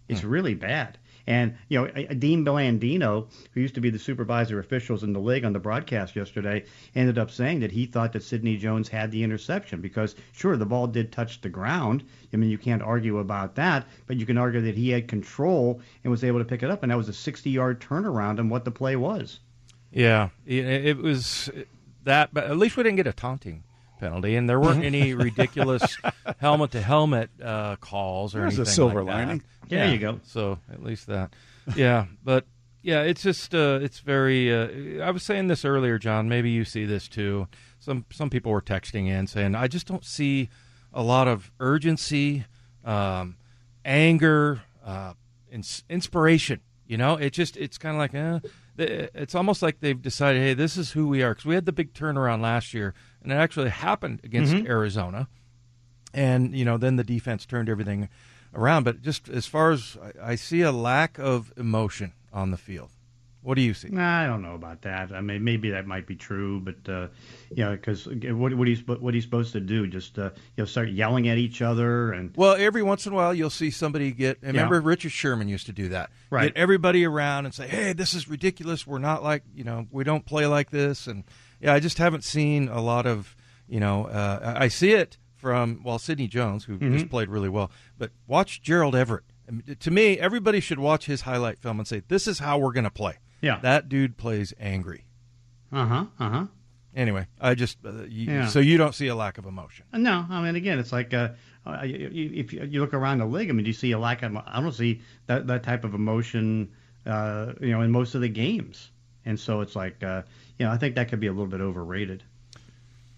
It's 0.09 0.23
really 0.23 0.53
bad. 0.53 0.99
And 1.25 1.55
you 1.69 1.79
know, 1.79 1.87
Dean 1.87 2.43
Blandino, 2.43 3.27
who 3.51 3.61
used 3.61 3.75
to 3.75 3.81
be 3.81 3.89
the 3.89 3.99
supervisor 3.99 4.59
officials 4.59 5.03
in 5.03 5.13
the 5.13 5.19
league 5.19 5.45
on 5.45 5.53
the 5.53 5.59
broadcast 5.59 6.15
yesterday, 6.15 6.65
ended 6.95 7.17
up 7.17 7.31
saying 7.31 7.61
that 7.61 7.71
he 7.71 7.85
thought 7.85 8.13
that 8.13 8.23
Sidney 8.23 8.57
Jones 8.57 8.89
had 8.89 9.11
the 9.11 9.23
interception 9.23 9.79
because 9.79 10.15
sure 10.33 10.57
the 10.57 10.65
ball 10.65 10.87
did 10.87 11.11
touch 11.11 11.39
the 11.41 11.49
ground. 11.49 12.03
I 12.33 12.37
mean 12.37 12.49
you 12.49 12.57
can't 12.57 12.81
argue 12.81 13.19
about 13.19 13.55
that, 13.55 13.87
but 14.07 14.17
you 14.17 14.25
can 14.25 14.37
argue 14.37 14.61
that 14.61 14.75
he 14.75 14.89
had 14.89 15.07
control 15.07 15.81
and 16.03 16.11
was 16.11 16.23
able 16.23 16.39
to 16.39 16.45
pick 16.45 16.63
it 16.63 16.69
up, 16.69 16.83
and 16.83 16.91
that 16.91 16.97
was 16.97 17.09
a 17.09 17.11
60-yard 17.11 17.79
turnaround 17.79 18.39
on 18.39 18.49
what 18.49 18.65
the 18.65 18.71
play 18.71 18.95
was. 18.95 19.39
Yeah, 19.91 20.29
it 20.45 20.97
was 20.97 21.49
that, 22.03 22.33
but 22.33 22.45
at 22.45 22.57
least 22.57 22.75
we 22.75 22.83
didn't 22.83 22.97
get 22.97 23.07
a 23.07 23.13
taunting 23.13 23.63
penalty, 24.03 24.35
and 24.35 24.49
there 24.49 24.59
weren't 24.59 24.83
any 24.93 25.13
ridiculous 25.13 25.97
helmet 26.39 26.71
to 26.71 26.81
helmet 26.81 27.29
calls 27.79 28.35
or 28.35 28.41
There's 28.41 28.57
a 28.57 28.61
anything. 28.61 28.73
silver 28.73 29.03
like 29.03 29.15
lining. 29.15 29.43
There 29.69 29.89
you 29.91 29.97
go. 29.97 30.19
So 30.23 30.59
at 30.71 30.83
least 30.83 31.07
that, 31.07 31.33
yeah. 31.75 32.05
But 32.23 32.45
yeah, 32.81 33.01
it's 33.03 33.21
just 33.23 33.55
uh, 33.55 33.79
it's 33.81 33.99
very. 33.99 34.53
Uh, 34.53 35.03
I 35.05 35.11
was 35.11 35.23
saying 35.23 35.47
this 35.47 35.63
earlier, 35.65 35.97
John. 35.97 36.27
Maybe 36.29 36.49
you 36.51 36.65
see 36.65 36.85
this 36.85 37.07
too. 37.07 37.47
Some 37.79 38.05
some 38.11 38.29
people 38.29 38.51
were 38.51 38.61
texting 38.61 39.07
in 39.07 39.25
saying, 39.27 39.55
"I 39.55 39.67
just 39.67 39.87
don't 39.87 40.03
see 40.05 40.49
a 40.93 41.01
lot 41.01 41.27
of 41.27 41.51
urgency, 41.59 42.45
um, 42.85 43.37
anger, 43.85 44.61
uh, 44.85 45.13
ins- 45.51 45.83
inspiration." 45.89 46.59
You 46.85 46.97
know, 46.97 47.15
it 47.15 47.31
just 47.31 47.55
it's 47.57 47.77
kind 47.77 47.95
of 47.95 47.99
like, 47.99 48.13
eh, 48.13 49.07
it's 49.15 49.33
almost 49.33 49.61
like 49.61 49.79
they've 49.79 49.99
decided, 50.01 50.41
hey, 50.41 50.53
this 50.53 50.75
is 50.77 50.91
who 50.91 51.07
we 51.07 51.23
are 51.23 51.31
because 51.31 51.45
we 51.45 51.55
had 51.55 51.65
the 51.65 51.71
big 51.71 51.93
turnaround 51.93 52.41
last 52.41 52.73
year, 52.73 52.93
and 53.23 53.31
it 53.31 53.35
actually 53.35 53.69
happened 53.69 54.21
against 54.23 54.53
Arizona 54.53 55.27
and 56.13 56.55
you 56.55 56.65
know 56.65 56.77
then 56.77 56.95
the 56.95 57.03
defense 57.03 57.45
turned 57.45 57.69
everything 57.69 58.09
around. 58.53 58.83
But 58.83 59.01
just 59.01 59.29
as 59.29 59.45
far 59.45 59.71
as 59.71 59.97
I, 60.21 60.31
I 60.31 60.35
see 60.35 60.61
a 60.61 60.71
lack 60.71 61.17
of 61.19 61.51
emotion 61.57 62.13
on 62.31 62.51
the 62.51 62.57
field. 62.57 62.89
What 63.41 63.55
do 63.55 63.61
you 63.61 63.73
see? 63.73 63.89
Nah, 63.89 64.21
I 64.21 64.25
don't 64.25 64.41
know 64.41 64.55
about 64.55 64.83
that. 64.83 65.11
I 65.11 65.19
mean, 65.19 65.43
maybe 65.43 65.71
that 65.71 65.85
might 65.85 66.07
be 66.07 66.15
true, 66.15 66.61
but 66.61 66.75
uh, 66.87 67.07
you 67.53 67.65
know, 67.65 67.71
because 67.71 68.07
what 68.07 68.53
what 68.53 68.69
he's 68.69 68.87
what 68.87 69.13
he's 69.13 69.25
supposed 69.25 69.51
to 69.51 69.59
do? 69.59 69.85
Just 69.85 70.17
uh, 70.17 70.29
you 70.55 70.61
know, 70.61 70.65
start 70.65 70.87
yelling 70.89 71.27
at 71.27 71.37
each 71.37 71.61
other 71.61 72.13
and 72.13 72.33
Well, 72.37 72.55
every 72.57 72.83
once 72.83 73.05
in 73.05 73.11
a 73.11 73.15
while 73.17 73.33
you'll 73.33 73.49
see 73.49 73.69
somebody 73.69 74.11
get. 74.11 74.37
Remember, 74.41 74.79
Richard 74.79 75.11
Sherman 75.11 75.49
used 75.49 75.65
to 75.65 75.73
do 75.73 75.89
that. 75.89 76.09
Right. 76.29 76.53
Get 76.53 76.57
everybody 76.57 77.03
around 77.03 77.43
and 77.43 77.53
say, 77.53 77.67
"Hey, 77.67 77.91
this 77.91 78.13
is 78.13 78.29
ridiculous. 78.29 78.87
We're 78.87 78.99
not 78.99 79.23
like 79.23 79.43
you 79.53 79.65
know, 79.65 79.87
we 79.91 80.05
don't 80.05 80.25
play 80.25 80.47
like 80.47 80.69
this." 80.69 81.07
And 81.07 81.25
yeah, 81.63 81.73
I 81.73 81.79
just 81.79 81.97
haven't 81.97 82.23
seen 82.23 82.67
a 82.69 82.81
lot 82.81 83.05
of 83.05 83.35
you 83.67 83.79
know. 83.79 84.05
Uh, 84.05 84.53
I 84.57 84.67
see 84.67 84.91
it 84.91 85.17
from 85.35 85.81
well, 85.83 85.99
Sidney 85.99 86.27
Jones, 86.27 86.65
who 86.65 86.77
Mm-hmm. 86.77 86.93
just 86.97 87.09
played 87.09 87.29
really 87.29 87.49
well. 87.49 87.71
But 87.97 88.11
watch 88.27 88.61
Gerald 88.61 88.95
Everett. 88.95 89.23
I 89.47 89.51
mean, 89.51 89.75
To 89.79 89.91
me, 89.91 90.17
everybody 90.19 90.59
should 90.59 90.79
watch 90.79 91.05
his 91.05 91.21
highlight 91.21 91.59
film 91.59 91.79
and 91.79 91.87
say, 91.87 92.01
"This 92.07 92.27
is 92.27 92.39
how 92.39 92.57
we're 92.57 92.71
going 92.73 92.83
to 92.85 92.89
play." 92.91 93.17
Yeah. 93.41 93.59
that 93.61 93.89
dude 93.89 94.15
plays 94.17 94.53
angry. 94.59 95.05
uh 95.71 95.85
huh, 95.85 96.05
uh 96.19 96.29
huh. 96.29 96.45
Anyway, 96.95 97.25
I 97.41 97.55
just 97.55 97.77
uh, 97.85 98.03
you, 98.07 98.31
Yeah. 98.31 98.47
so 98.47 98.59
you 98.59 98.77
don't 98.77 98.93
see 98.95 99.07
a 99.07 99.15
lack 99.15 99.37
of 99.39 99.45
emotion. 99.45 99.85
No, 99.93 100.25
I 100.29 100.41
mean, 100.43 100.55
again, 100.55 100.77
it's 100.79 100.91
like 100.93 101.13
uh, 101.13 101.29
uh, 101.65 101.79
if 101.83 102.53
you 102.53 102.63
you 102.69 102.79
look 102.81 102.93
around 102.93 103.17
the 103.17 103.25
league, 103.25 103.49
I 103.49 103.53
mean, 103.53 103.63
do 103.65 103.69
you 103.69 103.73
see 103.73 103.91
a 103.91 103.99
lack 103.99 104.21
of? 104.23 104.37
I 104.37 104.61
don't 104.61 104.71
see 104.73 105.01
that 105.25 105.47
that 105.47 105.63
type 105.63 105.83
of 105.83 105.93
emotion, 105.95 106.69
uh, 107.05 107.53
you 107.59 107.71
know, 107.71 107.81
in 107.81 107.91
most 107.91 108.13
of 108.15 108.21
the 108.21 108.29
games, 108.29 108.91
and 109.25 109.39
so 109.39 109.59
it's 109.61 109.75
like, 109.75 110.03
uh, 110.03 110.21
you 110.57 110.65
know, 110.65 110.71
I 110.71 110.77
think 110.77 110.95
that 110.95 111.09
could 111.09 111.19
be 111.19 111.27
a 111.27 111.31
little 111.31 111.47
bit 111.47 111.61
overrated. 111.61 112.23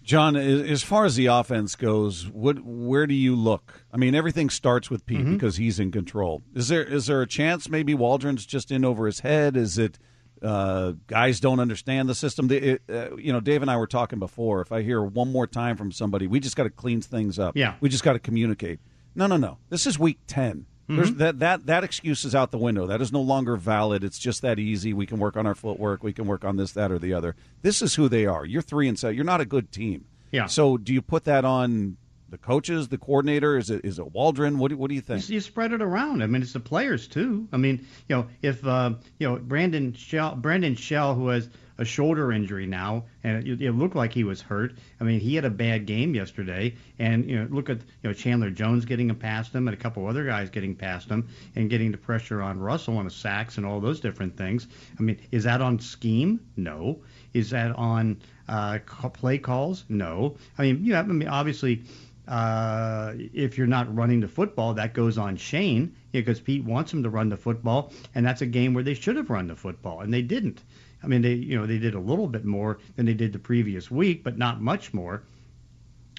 John, 0.02 0.36
as 0.36 0.84
far 0.84 1.04
as 1.04 1.16
the 1.16 1.26
offense 1.26 1.74
goes, 1.74 2.28
what 2.28 2.60
where 2.64 3.08
do 3.08 3.14
you 3.14 3.34
look? 3.34 3.82
I 3.92 3.96
mean, 3.96 4.14
everything 4.14 4.50
starts 4.50 4.88
with 4.88 5.04
Pete 5.04 5.24
because 5.28 5.56
he's 5.56 5.80
in 5.80 5.90
control. 5.90 6.42
Is 6.54 6.68
there 6.68 6.84
is 6.84 7.06
there 7.06 7.22
a 7.22 7.26
chance 7.26 7.68
maybe 7.68 7.92
Waldron's 7.92 8.46
just 8.46 8.70
in 8.70 8.84
over 8.84 9.06
his 9.06 9.18
head? 9.20 9.56
Is 9.56 9.78
it 9.78 9.98
uh, 10.42 10.92
guys 11.08 11.40
don't 11.40 11.58
understand 11.58 12.08
the 12.08 12.14
system? 12.14 12.46
The, 12.46 12.78
uh, 12.88 13.16
you 13.16 13.32
know, 13.32 13.40
Dave 13.40 13.62
and 13.62 13.70
I 13.70 13.76
were 13.78 13.88
talking 13.88 14.20
before. 14.20 14.60
If 14.60 14.70
I 14.70 14.82
hear 14.82 15.02
one 15.02 15.32
more 15.32 15.48
time 15.48 15.76
from 15.76 15.90
somebody, 15.90 16.28
we 16.28 16.38
just 16.38 16.54
got 16.54 16.64
to 16.64 16.70
clean 16.70 17.00
things 17.00 17.40
up. 17.40 17.56
Yeah. 17.56 17.74
we 17.80 17.88
just 17.88 18.04
got 18.04 18.12
to 18.12 18.20
communicate. 18.20 18.78
No, 19.16 19.26
no, 19.26 19.36
no. 19.36 19.58
This 19.70 19.86
is 19.88 19.98
week 19.98 20.20
10 20.28 20.66
There's 20.88 21.14
that 21.14 21.40
that 21.40 21.66
that 21.66 21.82
excuse 21.84 22.24
is 22.24 22.34
out 22.34 22.52
the 22.52 22.58
window. 22.58 22.86
That 22.86 23.00
is 23.00 23.12
no 23.12 23.20
longer 23.20 23.56
valid. 23.56 24.04
It's 24.04 24.18
just 24.18 24.42
that 24.42 24.58
easy. 24.58 24.92
We 24.92 25.06
can 25.06 25.18
work 25.18 25.36
on 25.36 25.46
our 25.46 25.54
footwork. 25.54 26.04
We 26.04 26.12
can 26.12 26.26
work 26.26 26.44
on 26.44 26.56
this, 26.56 26.72
that, 26.72 26.92
or 26.92 26.98
the 26.98 27.12
other. 27.12 27.34
This 27.62 27.82
is 27.82 27.96
who 27.96 28.08
they 28.08 28.26
are. 28.26 28.44
You're 28.44 28.62
three 28.62 28.88
and 28.88 28.98
seven. 28.98 29.16
You're 29.16 29.24
not 29.24 29.40
a 29.40 29.44
good 29.44 29.72
team. 29.72 30.04
Yeah. 30.30 30.46
So 30.46 30.76
do 30.76 30.92
you 30.92 31.02
put 31.02 31.24
that 31.24 31.44
on 31.44 31.96
the 32.28 32.38
coaches, 32.38 32.88
the 32.88 32.98
coordinator? 32.98 33.56
Is 33.56 33.70
it 33.70 33.84
is 33.84 33.98
it 33.98 34.12
Waldron? 34.12 34.58
What 34.58 34.68
do, 34.68 34.76
what 34.76 34.88
do 34.88 34.94
you 34.94 35.00
think? 35.00 35.28
You 35.28 35.40
spread 35.40 35.72
it 35.72 35.82
around. 35.82 36.22
I 36.22 36.26
mean, 36.26 36.42
it's 36.42 36.52
the 36.52 36.60
players 36.60 37.08
too. 37.08 37.48
I 37.52 37.56
mean, 37.56 37.86
you 38.08 38.16
know, 38.16 38.26
if 38.42 38.64
uh, 38.66 38.94
you 39.18 39.28
know 39.28 39.36
Brandon 39.36 39.92
Shell, 39.92 40.36
Brandon 40.36 40.76
Shell, 40.76 41.14
who 41.14 41.28
has 41.28 41.48
a 41.78 41.84
shoulder 41.84 42.32
injury 42.32 42.66
now, 42.66 43.04
and 43.22 43.46
it, 43.46 43.60
it 43.60 43.72
looked 43.72 43.96
like 43.96 44.12
he 44.12 44.24
was 44.24 44.40
hurt. 44.40 44.74
I 45.00 45.04
mean, 45.04 45.20
he 45.20 45.34
had 45.34 45.44
a 45.44 45.50
bad 45.50 45.86
game 45.86 46.14
yesterday, 46.14 46.74
and 46.98 47.28
you 47.28 47.38
know, 47.38 47.48
look 47.50 47.70
at 47.70 47.78
you 47.78 48.08
know 48.08 48.12
Chandler 48.12 48.50
Jones 48.50 48.84
getting 48.84 49.14
past 49.14 49.54
him, 49.54 49.68
and 49.68 49.76
a 49.76 49.80
couple 49.80 50.06
other 50.06 50.24
guys 50.24 50.50
getting 50.50 50.74
past 50.74 51.08
him, 51.08 51.28
and 51.54 51.70
getting 51.70 51.92
the 51.92 51.98
pressure 51.98 52.42
on 52.42 52.58
Russell 52.58 52.98
on 52.98 53.04
the 53.04 53.10
sacks 53.10 53.56
and 53.56 53.66
all 53.66 53.80
those 53.80 54.00
different 54.00 54.36
things. 54.36 54.66
I 54.98 55.02
mean, 55.02 55.20
is 55.30 55.44
that 55.44 55.60
on 55.60 55.78
scheme? 55.78 56.40
No. 56.56 57.00
Is 57.32 57.50
that 57.50 57.76
on 57.76 58.22
uh, 58.48 58.78
play 59.12 59.38
calls? 59.38 59.84
No. 59.88 60.36
I 60.56 60.62
mean, 60.62 60.84
you 60.84 60.94
have, 60.94 61.10
I 61.10 61.12
mean, 61.12 61.28
obviously 61.28 61.82
uh, 62.28 63.12
if 63.16 63.56
you're 63.56 63.66
not 63.66 63.94
running 63.94 64.20
the 64.20 64.28
football, 64.28 64.74
that 64.74 64.94
goes 64.94 65.16
on 65.18 65.36
Shane 65.36 65.94
because 66.12 66.40
Pete 66.40 66.64
wants 66.64 66.92
him 66.92 67.02
to 67.04 67.10
run 67.10 67.28
the 67.28 67.36
football, 67.36 67.92
and 68.14 68.26
that's 68.26 68.42
a 68.42 68.46
game 68.46 68.74
where 68.74 68.82
they 68.82 68.94
should 68.94 69.16
have 69.16 69.30
run 69.30 69.46
the 69.46 69.56
football, 69.56 70.00
and 70.00 70.12
they 70.12 70.22
didn't. 70.22 70.62
I 71.02 71.06
mean, 71.06 71.22
they 71.22 71.34
you 71.34 71.58
know 71.58 71.66
they 71.66 71.78
did 71.78 71.94
a 71.94 72.00
little 72.00 72.26
bit 72.26 72.44
more 72.44 72.78
than 72.96 73.06
they 73.06 73.14
did 73.14 73.32
the 73.32 73.38
previous 73.38 73.90
week, 73.90 74.24
but 74.24 74.38
not 74.38 74.60
much 74.60 74.92
more. 74.94 75.22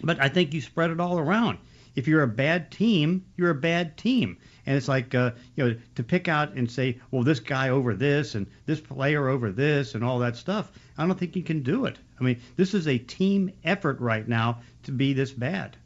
But 0.04 0.22
I 0.22 0.30
think 0.30 0.54
you 0.54 0.62
spread 0.62 0.92
it 0.92 1.00
all 1.00 1.20
around. 1.20 1.58
If 1.96 2.08
you're 2.08 2.22
a 2.22 2.28
bad 2.28 2.70
team, 2.70 3.26
you're 3.36 3.50
a 3.50 3.56
bad 3.56 3.98
team, 3.98 4.38
and 4.66 4.78
it's 4.78 4.88
like 4.88 5.16
uh, 5.16 5.32
you 5.56 5.66
know 5.66 5.76
to 5.96 6.04
pick 6.04 6.28
out 6.28 6.54
and 6.54 6.70
say, 6.70 7.00
well, 7.10 7.24
this 7.24 7.40
guy 7.40 7.70
over 7.70 7.96
this 7.96 8.36
and 8.36 8.46
this 8.66 8.80
player 8.80 9.28
over 9.28 9.52
this 9.52 9.96
and 9.96 10.04
all 10.04 10.20
that 10.20 10.36
stuff. 10.36 10.72
I 10.98 11.06
don't 11.06 11.18
think 11.18 11.36
you 11.36 11.44
can 11.44 11.64
do 11.64 11.86
it. 11.86 11.98
I 12.20 12.24
mean, 12.24 12.40
this 12.56 12.74
is 12.74 12.88
a 12.88 12.98
team 12.98 13.52
effort 13.64 14.00
right 14.00 14.28
now 14.28 14.62
to 14.84 14.92
be 14.92 15.14
this 15.14 15.32
bad. 15.32 15.78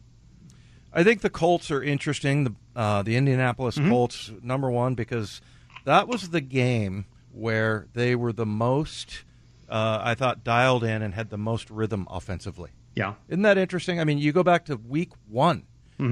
I 0.94 1.04
think 1.04 1.22
the 1.22 1.30
Colts 1.30 1.72
are 1.72 1.82
interesting. 1.82 2.44
The 2.44 2.54
uh, 2.76 3.04
the 3.04 3.16
Indianapolis 3.16 3.78
Colts, 3.78 4.32
number 4.42 4.70
one, 4.70 4.96
because 4.96 5.42
that 5.86 6.08
was 6.08 6.30
the 6.30 6.42
game 6.42 7.06
where 7.34 7.88
they 7.94 8.16
were 8.16 8.34
the 8.34 8.46
most, 8.46 9.24
uh, 9.70 10.00
I 10.02 10.16
thought, 10.16 10.44
dialed 10.44 10.84
in 10.84 11.02
and 11.02 11.14
had 11.14 11.30
the 11.30 11.38
most 11.38 11.70
rhythm 11.70 12.08
offensively. 12.10 12.72
Yeah. 12.96 13.14
Isn't 13.30 13.44
that 13.44 13.58
interesting? 13.58 14.00
I 14.00 14.04
mean, 14.04 14.18
you 14.18 14.32
go 14.32 14.44
back 14.44 14.66
to 14.66 14.76
week 14.76 15.12
one, 15.30 15.64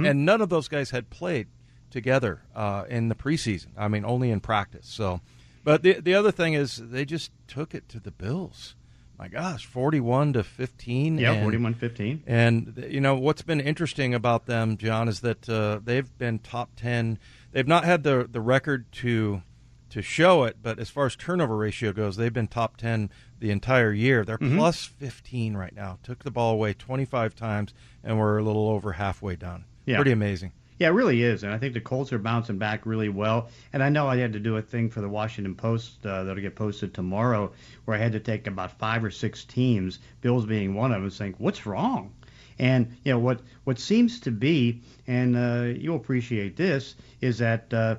and 0.06 0.24
none 0.26 0.40
of 0.42 0.50
those 0.50 0.68
guys 0.68 0.92
had 0.92 1.10
played 1.10 1.48
together 1.90 2.42
uh, 2.56 2.86
in 2.88 3.10
the 3.10 3.16
preseason. 3.16 3.70
I 3.78 3.88
mean, 3.88 4.06
only 4.06 4.30
in 4.30 4.40
practice. 4.40 4.88
So, 4.88 5.20
but 5.64 5.82
the 5.82 5.94
the 6.00 6.14
other 6.14 6.32
thing 6.32 6.54
is 6.54 6.78
they 6.78 7.06
just 7.06 7.32
took 7.48 7.74
it 7.74 7.90
to 7.90 8.00
the 8.00 8.12
Bills. 8.12 8.76
my 9.18 9.28
gosh, 9.28 9.66
41 9.66 10.34
to 10.34 10.44
15. 10.44 11.18
Yeah, 11.18 11.34
and, 11.34 11.42
41 11.42 11.74
15. 11.74 12.24
And, 12.28 12.86
you 12.88 13.02
know, 13.02 13.16
what's 13.16 13.42
been 13.42 13.60
interesting 13.60 14.14
about 14.14 14.46
them, 14.46 14.78
John, 14.78 15.10
is 15.10 15.20
that 15.22 15.50
uh, 15.50 15.80
they've 15.84 16.18
been 16.18 16.40
top 16.40 16.70
10. 16.78 17.18
They've 17.52 17.68
not 17.68 17.84
had 17.84 18.04
the, 18.04 18.30
the 18.32 18.40
record 18.40 18.90
to 18.94 19.42
to 19.90 20.02
show 20.02 20.44
it, 20.44 20.58
but 20.62 20.80
as 20.80 20.90
far 20.90 21.06
as 21.06 21.16
turnover 21.16 21.58
ratio 21.58 21.92
goes, 21.92 22.16
they've 22.16 22.34
been 22.34 22.48
top 22.48 22.78
10 22.78 23.10
the 23.40 23.52
entire 23.52 23.92
year. 23.94 24.24
They're 24.26 24.38
Mm-hmm. 24.38 24.58
plus 24.58 24.86
15 24.86 25.56
right 25.58 25.76
now. 25.76 25.98
Took 26.04 26.24
the 26.24 26.32
ball 26.32 26.54
away 26.54 26.74
25 26.74 27.36
times, 27.36 27.74
and 28.04 28.20
we're 28.20 28.38
a 28.38 28.44
little 28.44 28.70
over 28.70 28.94
halfway 28.94 29.36
done. 29.36 29.66
Yeah. 29.86 29.96
Pretty 29.98 30.12
amazing. 30.12 30.52
Yeah, 30.78 30.88
it 30.88 30.92
really 30.92 31.24
is, 31.24 31.44
and 31.44 31.54
I 31.54 31.58
think 31.58 31.74
the 31.74 31.82
Colts 31.82 32.14
are 32.14 32.20
bouncing 32.20 32.58
back 32.58 32.86
really 32.86 33.10
well. 33.10 33.50
And 33.74 33.84
I 33.84 33.90
know 33.90 34.08
I 34.08 34.16
had 34.16 34.32
to 34.34 34.40
do 34.40 34.56
a 34.56 34.62
thing 34.62 34.90
for 34.90 35.02
the 35.02 35.10
Washington 35.10 35.54
Post 35.56 36.06
uh, 36.06 36.24
that'll 36.24 36.42
get 36.42 36.56
posted 36.56 36.94
tomorrow, 36.94 37.52
where 37.84 37.98
I 37.98 38.00
had 38.00 38.14
to 38.14 38.20
take 38.22 38.48
about 38.48 38.80
five 38.80 39.04
or 39.04 39.12
six 39.12 39.44
teams, 39.44 40.00
Bills 40.22 40.46
being 40.46 40.74
one 40.76 40.94
of 40.94 41.02
them, 41.02 41.10
saying 41.12 41.36
what's 41.38 41.66
wrong. 41.66 42.14
And 42.60 42.96
you 43.04 43.12
know 43.12 43.20
what 43.20 43.42
what 43.66 43.78
seems 43.80 44.20
to 44.22 44.32
be, 44.32 44.82
and 45.08 45.36
uh, 45.36 45.78
you'll 45.78 45.96
appreciate 45.98 46.56
this, 46.56 46.96
is 47.20 47.40
that 47.40 47.74
uh, 47.74 47.96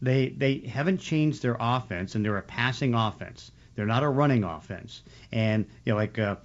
they 0.00 0.28
they 0.30 0.58
haven't 0.58 0.98
changed 0.98 1.42
their 1.42 1.56
offense, 1.58 2.14
and 2.14 2.24
they're 2.24 2.38
a 2.38 2.42
passing 2.42 2.94
offense. 2.94 3.50
They're 3.74 3.86
not 3.86 4.02
a 4.02 4.08
running 4.08 4.44
offense. 4.44 5.02
And 5.32 5.66
you 5.84 5.92
know, 5.92 5.96
like 5.96 6.18
uh, 6.18 6.36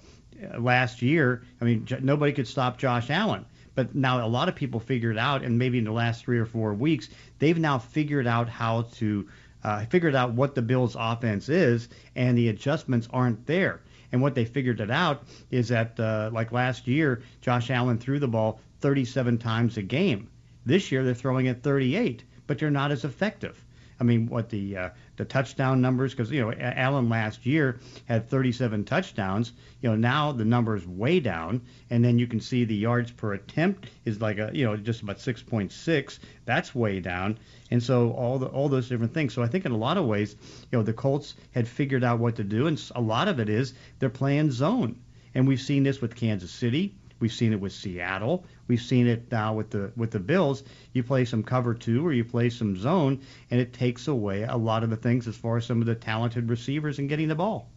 last 0.58 1.02
year, 1.02 1.42
I 1.60 1.64
mean, 1.64 1.84
J- 1.84 2.00
nobody 2.00 2.32
could 2.32 2.48
stop 2.48 2.78
Josh 2.78 3.10
Allen. 3.10 3.44
But 3.74 3.94
now 3.94 4.24
a 4.24 4.28
lot 4.28 4.48
of 4.48 4.54
people 4.54 4.78
figured 4.78 5.18
out, 5.18 5.42
and 5.42 5.58
maybe 5.58 5.78
in 5.78 5.84
the 5.84 5.92
last 5.92 6.24
three 6.24 6.38
or 6.38 6.46
four 6.46 6.72
weeks, 6.74 7.08
they've 7.40 7.58
now 7.58 7.78
figured 7.78 8.26
out 8.26 8.48
how 8.48 8.82
to 8.94 9.28
uh, 9.64 9.84
figured 9.86 10.14
out 10.14 10.34
what 10.34 10.54
the 10.54 10.62
Bills' 10.62 10.96
offense 10.98 11.48
is, 11.48 11.88
and 12.14 12.36
the 12.36 12.48
adjustments 12.48 13.08
aren't 13.12 13.46
there. 13.46 13.80
And 14.12 14.22
what 14.22 14.36
they 14.36 14.44
figured 14.44 14.80
it 14.80 14.90
out 14.90 15.24
is 15.50 15.68
that, 15.68 15.98
uh, 15.98 16.30
like 16.32 16.52
last 16.52 16.86
year, 16.86 17.22
Josh 17.40 17.70
Allen 17.70 17.98
threw 17.98 18.20
the 18.20 18.28
ball 18.28 18.60
37 18.80 19.38
times 19.38 19.76
a 19.76 19.82
game. 19.82 20.28
This 20.64 20.92
year, 20.92 21.02
they're 21.02 21.14
throwing 21.14 21.46
it 21.46 21.62
38, 21.62 22.22
but 22.46 22.58
they're 22.58 22.70
not 22.70 22.92
as 22.92 23.04
effective. 23.04 23.64
I 24.00 24.02
mean, 24.02 24.26
what 24.26 24.48
the 24.48 24.76
uh, 24.76 24.90
the 25.16 25.24
touchdown 25.24 25.80
numbers? 25.80 26.12
Because 26.12 26.30
you 26.30 26.40
know, 26.40 26.52
Allen 26.52 27.08
last 27.08 27.46
year 27.46 27.78
had 28.06 28.28
37 28.28 28.84
touchdowns. 28.84 29.52
You 29.80 29.90
know, 29.90 29.96
now 29.96 30.32
the 30.32 30.44
number 30.44 30.74
is 30.74 30.86
way 30.86 31.20
down, 31.20 31.62
and 31.90 32.04
then 32.04 32.18
you 32.18 32.26
can 32.26 32.40
see 32.40 32.64
the 32.64 32.74
yards 32.74 33.12
per 33.12 33.34
attempt 33.34 33.88
is 34.04 34.20
like 34.20 34.38
a 34.38 34.50
you 34.52 34.64
know 34.64 34.76
just 34.76 35.02
about 35.02 35.18
6.6. 35.18 36.18
That's 36.44 36.74
way 36.74 36.98
down, 36.98 37.38
and 37.70 37.82
so 37.82 38.10
all 38.12 38.38
the 38.38 38.46
all 38.46 38.68
those 38.68 38.88
different 38.88 39.14
things. 39.14 39.32
So 39.32 39.42
I 39.42 39.46
think 39.46 39.64
in 39.64 39.72
a 39.72 39.76
lot 39.76 39.96
of 39.96 40.06
ways, 40.06 40.34
you 40.72 40.78
know, 40.78 40.82
the 40.82 40.92
Colts 40.92 41.34
had 41.52 41.68
figured 41.68 42.02
out 42.02 42.18
what 42.18 42.36
to 42.36 42.44
do, 42.44 42.66
and 42.66 42.82
a 42.96 43.00
lot 43.00 43.28
of 43.28 43.38
it 43.38 43.48
is 43.48 43.74
they're 44.00 44.10
playing 44.10 44.50
zone, 44.50 44.96
and 45.34 45.46
we've 45.46 45.60
seen 45.60 45.84
this 45.84 46.00
with 46.00 46.16
Kansas 46.16 46.50
City. 46.50 46.96
We've 47.20 47.32
seen 47.32 47.52
it 47.52 47.60
with 47.60 47.72
Seattle. 47.72 48.44
We've 48.66 48.80
seen 48.82 49.06
it 49.06 49.30
now 49.30 49.54
with 49.54 49.70
the 49.70 49.92
with 49.96 50.10
the 50.10 50.20
Bills. 50.20 50.62
You 50.92 51.02
play 51.02 51.24
some 51.24 51.42
cover 51.42 51.72
two 51.74 52.06
or 52.06 52.12
you 52.12 52.24
play 52.24 52.50
some 52.50 52.76
zone, 52.76 53.20
and 53.50 53.60
it 53.60 53.72
takes 53.72 54.08
away 54.08 54.42
a 54.42 54.56
lot 54.56 54.82
of 54.82 54.90
the 54.90 54.96
things 54.96 55.26
as 55.28 55.36
far 55.36 55.56
as 55.56 55.64
some 55.66 55.80
of 55.80 55.86
the 55.86 55.94
talented 55.94 56.48
receivers 56.50 56.98
and 56.98 57.08
getting 57.08 57.28
the 57.28 57.34
ball. 57.34 57.70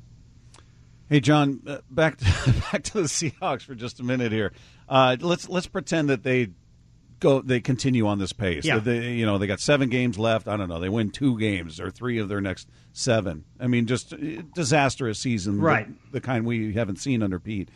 Hey, 1.10 1.22
John, 1.22 1.62
uh, 1.66 1.78
back 1.90 2.18
to, 2.18 2.26
back 2.72 2.84
to 2.84 2.94
the 2.96 3.08
Seahawks 3.08 3.62
for 3.62 3.76
just 3.76 4.00
a 4.00 4.04
minute 4.04 4.32
here. 4.32 4.52
Uh, 4.90 5.16
let's 5.22 5.48
let's 5.48 5.68
pretend 5.68 6.10
that 6.10 6.24
they 6.24 6.50
go 7.20 7.42
they 7.42 7.62
continue 7.62 8.08
on 8.08 8.20
this 8.20 8.34
pace. 8.34 8.66
Yeah. 8.66 8.80
They, 8.80 9.14
you 9.14 9.26
know, 9.26 9.38
they 9.38 9.48
got 9.48 9.60
seven 9.60 9.90
games 9.90 10.20
left. 10.20 10.48
I 10.48 10.58
don't 10.58 10.70
know. 10.70 10.80
They 10.80 10.90
win 10.90 11.12
two 11.12 11.40
games 11.40 11.80
or 11.80 11.90
three 11.92 12.18
of 12.20 12.28
their 12.28 12.42
next 12.42 12.68
seven. 12.94 13.46
I 13.60 13.68
mean, 13.68 13.86
just 13.86 14.14
uh, 14.14 14.18
disastrous 14.54 15.20
season, 15.20 15.58
the- 15.58 15.64
Right. 15.64 16.12
The, 16.12 16.22
kind 16.22 16.46
we 16.46 16.74
haven't 16.74 16.98
seen 16.98 17.24
under 17.24 17.40
Pete. 17.40 17.70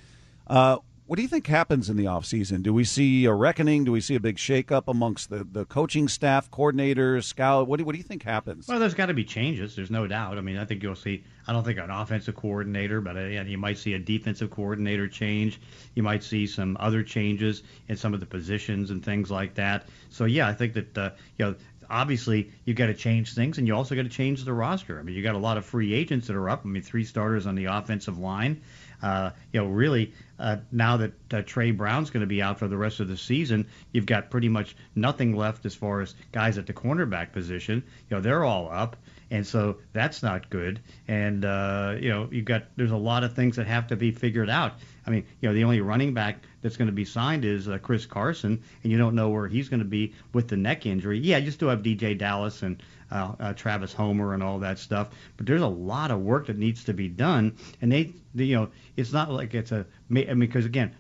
Uh, 0.48 0.78
what 1.12 1.18
do 1.18 1.24
you 1.24 1.28
think 1.28 1.46
happens 1.46 1.90
in 1.90 1.98
the 1.98 2.06
offseason? 2.06 2.64
Do 2.64 2.74
we 2.74 2.86
see 2.86 3.26
a 3.26 3.34
reckoning? 3.34 3.84
Do 3.84 3.92
we 3.92 4.00
see 4.00 4.16
a 4.16 4.20
big 4.22 4.38
shakeup 4.38 4.84
amongst 4.88 5.30
the, 5.30 5.44
the 5.44 5.66
coaching 5.66 6.08
staff, 6.08 6.50
coordinators, 6.50 7.26
scout? 7.26 7.68
What 7.68 7.80
do, 7.80 7.84
what 7.84 7.92
do 7.92 7.98
you 7.98 8.04
think 8.06 8.24
happens? 8.24 8.70
Well, 8.70 8.80
there's 8.80 8.94
got 8.94 9.08
to 9.08 9.14
be 9.14 9.26
changes. 9.26 9.76
There's 9.76 9.92
no 9.92 10.08
doubt. 10.08 10.38
I 10.38 10.42
mean, 10.42 10.56
I 10.56 10.64
think 10.64 10.82
you'll 10.82 10.96
see. 10.96 11.26
I 11.46 11.52
don't 11.52 11.66
think 11.66 11.80
an 11.80 11.90
offensive 11.90 12.38
coordinator, 12.38 13.02
but 13.02 13.18
uh, 13.18 13.24
you 13.24 13.58
might 13.58 13.78
see 13.78 13.94
a 13.94 14.00
defensive 14.00 14.52
coordinator 14.52 15.10
change. 15.10 15.60
You 15.96 16.04
might 16.04 16.24
see 16.24 16.48
some 16.48 16.78
other 16.80 17.04
changes 17.04 17.62
in 17.90 17.98
some 17.98 18.14
of 18.14 18.22
the 18.22 18.26
positions 18.26 18.90
and 18.90 19.04
things 19.04 19.30
like 19.30 19.56
that. 19.56 19.88
So 20.12 20.24
yeah, 20.24 20.48
I 20.48 20.54
think 20.54 20.76
that 20.76 20.98
uh, 20.98 21.10
you 21.38 21.46
know. 21.46 21.56
Obviously, 21.90 22.50
you've 22.64 22.78
got 22.78 22.86
to 22.86 22.94
change 22.94 23.34
things, 23.34 23.58
and 23.58 23.68
you 23.68 23.76
also 23.76 23.96
got 23.96 24.04
to 24.04 24.08
change 24.10 24.46
the 24.46 24.54
roster. 24.54 24.98
I 24.98 25.04
mean, 25.04 25.14
you 25.14 25.22
got 25.22 25.36
a 25.36 25.38
lot 25.38 25.58
of 25.58 25.66
free 25.66 25.94
agents 25.94 26.28
that 26.28 26.38
are 26.38 26.50
up. 26.50 26.62
I 26.64 26.70
mean, 26.70 26.82
three 26.82 27.04
starters 27.04 27.46
on 27.46 27.56
the 27.56 27.66
offensive 27.66 28.18
line. 28.18 28.62
Uh, 29.02 29.32
you 29.52 29.60
know, 29.60 29.68
really, 29.68 30.14
uh, 30.40 30.58
now 30.72 30.98
that 30.98 31.12
uh, 31.34 31.42
Tre 31.42 31.72
Brown's 31.72 32.10
going 32.10 32.22
to 32.22 32.28
be 32.28 32.42
out 32.42 32.60
for 32.60 32.68
the 32.68 32.78
rest 32.78 33.00
of 33.00 33.08
the 33.08 33.18
season, 33.18 33.68
you've 33.92 34.06
got 34.06 34.30
pretty 34.30 34.50
much 34.50 34.76
nothing 34.96 35.36
left 35.36 35.66
as 35.66 35.76
far 35.76 36.02
as 36.02 36.16
guys 36.32 36.58
at 36.58 36.68
the 36.68 36.74
cornerback 36.74 37.32
position. 37.32 37.84
You 38.10 38.18
know, 38.18 38.22
they're 38.22 38.44
all 38.44 38.70
up, 38.72 38.98
and 39.32 39.48
so 39.48 39.78
that's 39.94 40.22
not 40.22 40.50
good. 40.50 40.82
And 41.08 41.46
uh, 41.46 41.96
you 42.00 42.10
know, 42.10 42.28
you've 42.32 42.46
got 42.46 42.66
there's 42.76 42.92
a 42.92 42.98
lot 42.98 43.24
of 43.24 43.34
things 43.34 43.56
that 43.56 43.66
have 43.66 43.88
to 43.88 43.96
be 43.96 44.12
figured 44.12 44.50
out. 44.50 44.74
I 45.08 45.10
mean, 45.10 45.26
you 45.40 45.50
know, 45.50 45.56
the 45.56 45.64
only 45.64 45.82
running 45.82 46.14
back 46.14 46.44
that's 46.62 46.78
going 46.78 46.90
to 46.90 46.94
be 46.94 47.06
signed 47.06 47.46
is 47.46 47.68
uh, 47.68 47.80
Chris 47.80 48.06
Carson, 48.06 48.62
and 48.84 48.92
you 48.92 48.98
don't 48.98 49.16
know 49.16 49.30
where 49.30 49.48
he's 49.48 49.70
going 49.70 49.80
to 49.80 49.86
be 49.86 50.14
with 50.34 50.50
the 50.50 50.58
neck 50.58 50.86
injury. 50.86 51.18
Yeah, 51.18 51.38
you 51.38 51.50
still 51.50 51.70
have 51.70 51.82
DeeJay 51.82 52.18
Dallas 52.18 52.62
and 52.62 52.84
uh, 53.10 53.34
uh, 53.40 53.54
Travis 53.54 53.94
Homer 53.94 54.34
and 54.34 54.44
all 54.44 54.60
that 54.60 54.78
stuff, 54.78 55.10
but 55.38 55.46
there's 55.46 55.62
a 55.62 55.68
lot 55.68 56.12
of 56.12 56.20
work 56.20 56.48
that 56.48 56.58
needs 56.58 56.84
to 56.84 56.94
be 56.94 57.08
done, 57.08 57.56
and 57.82 57.92
they, 57.92 58.14
they 58.36 58.44
you 58.44 58.56
know, 58.58 58.70
it's 58.98 59.14
not 59.14 59.32
like 59.32 59.54
it's 59.56 59.72
a 59.72 59.86
I 60.10 60.14
mean, 60.14 60.40
because 60.40 60.66
again, 60.66 60.94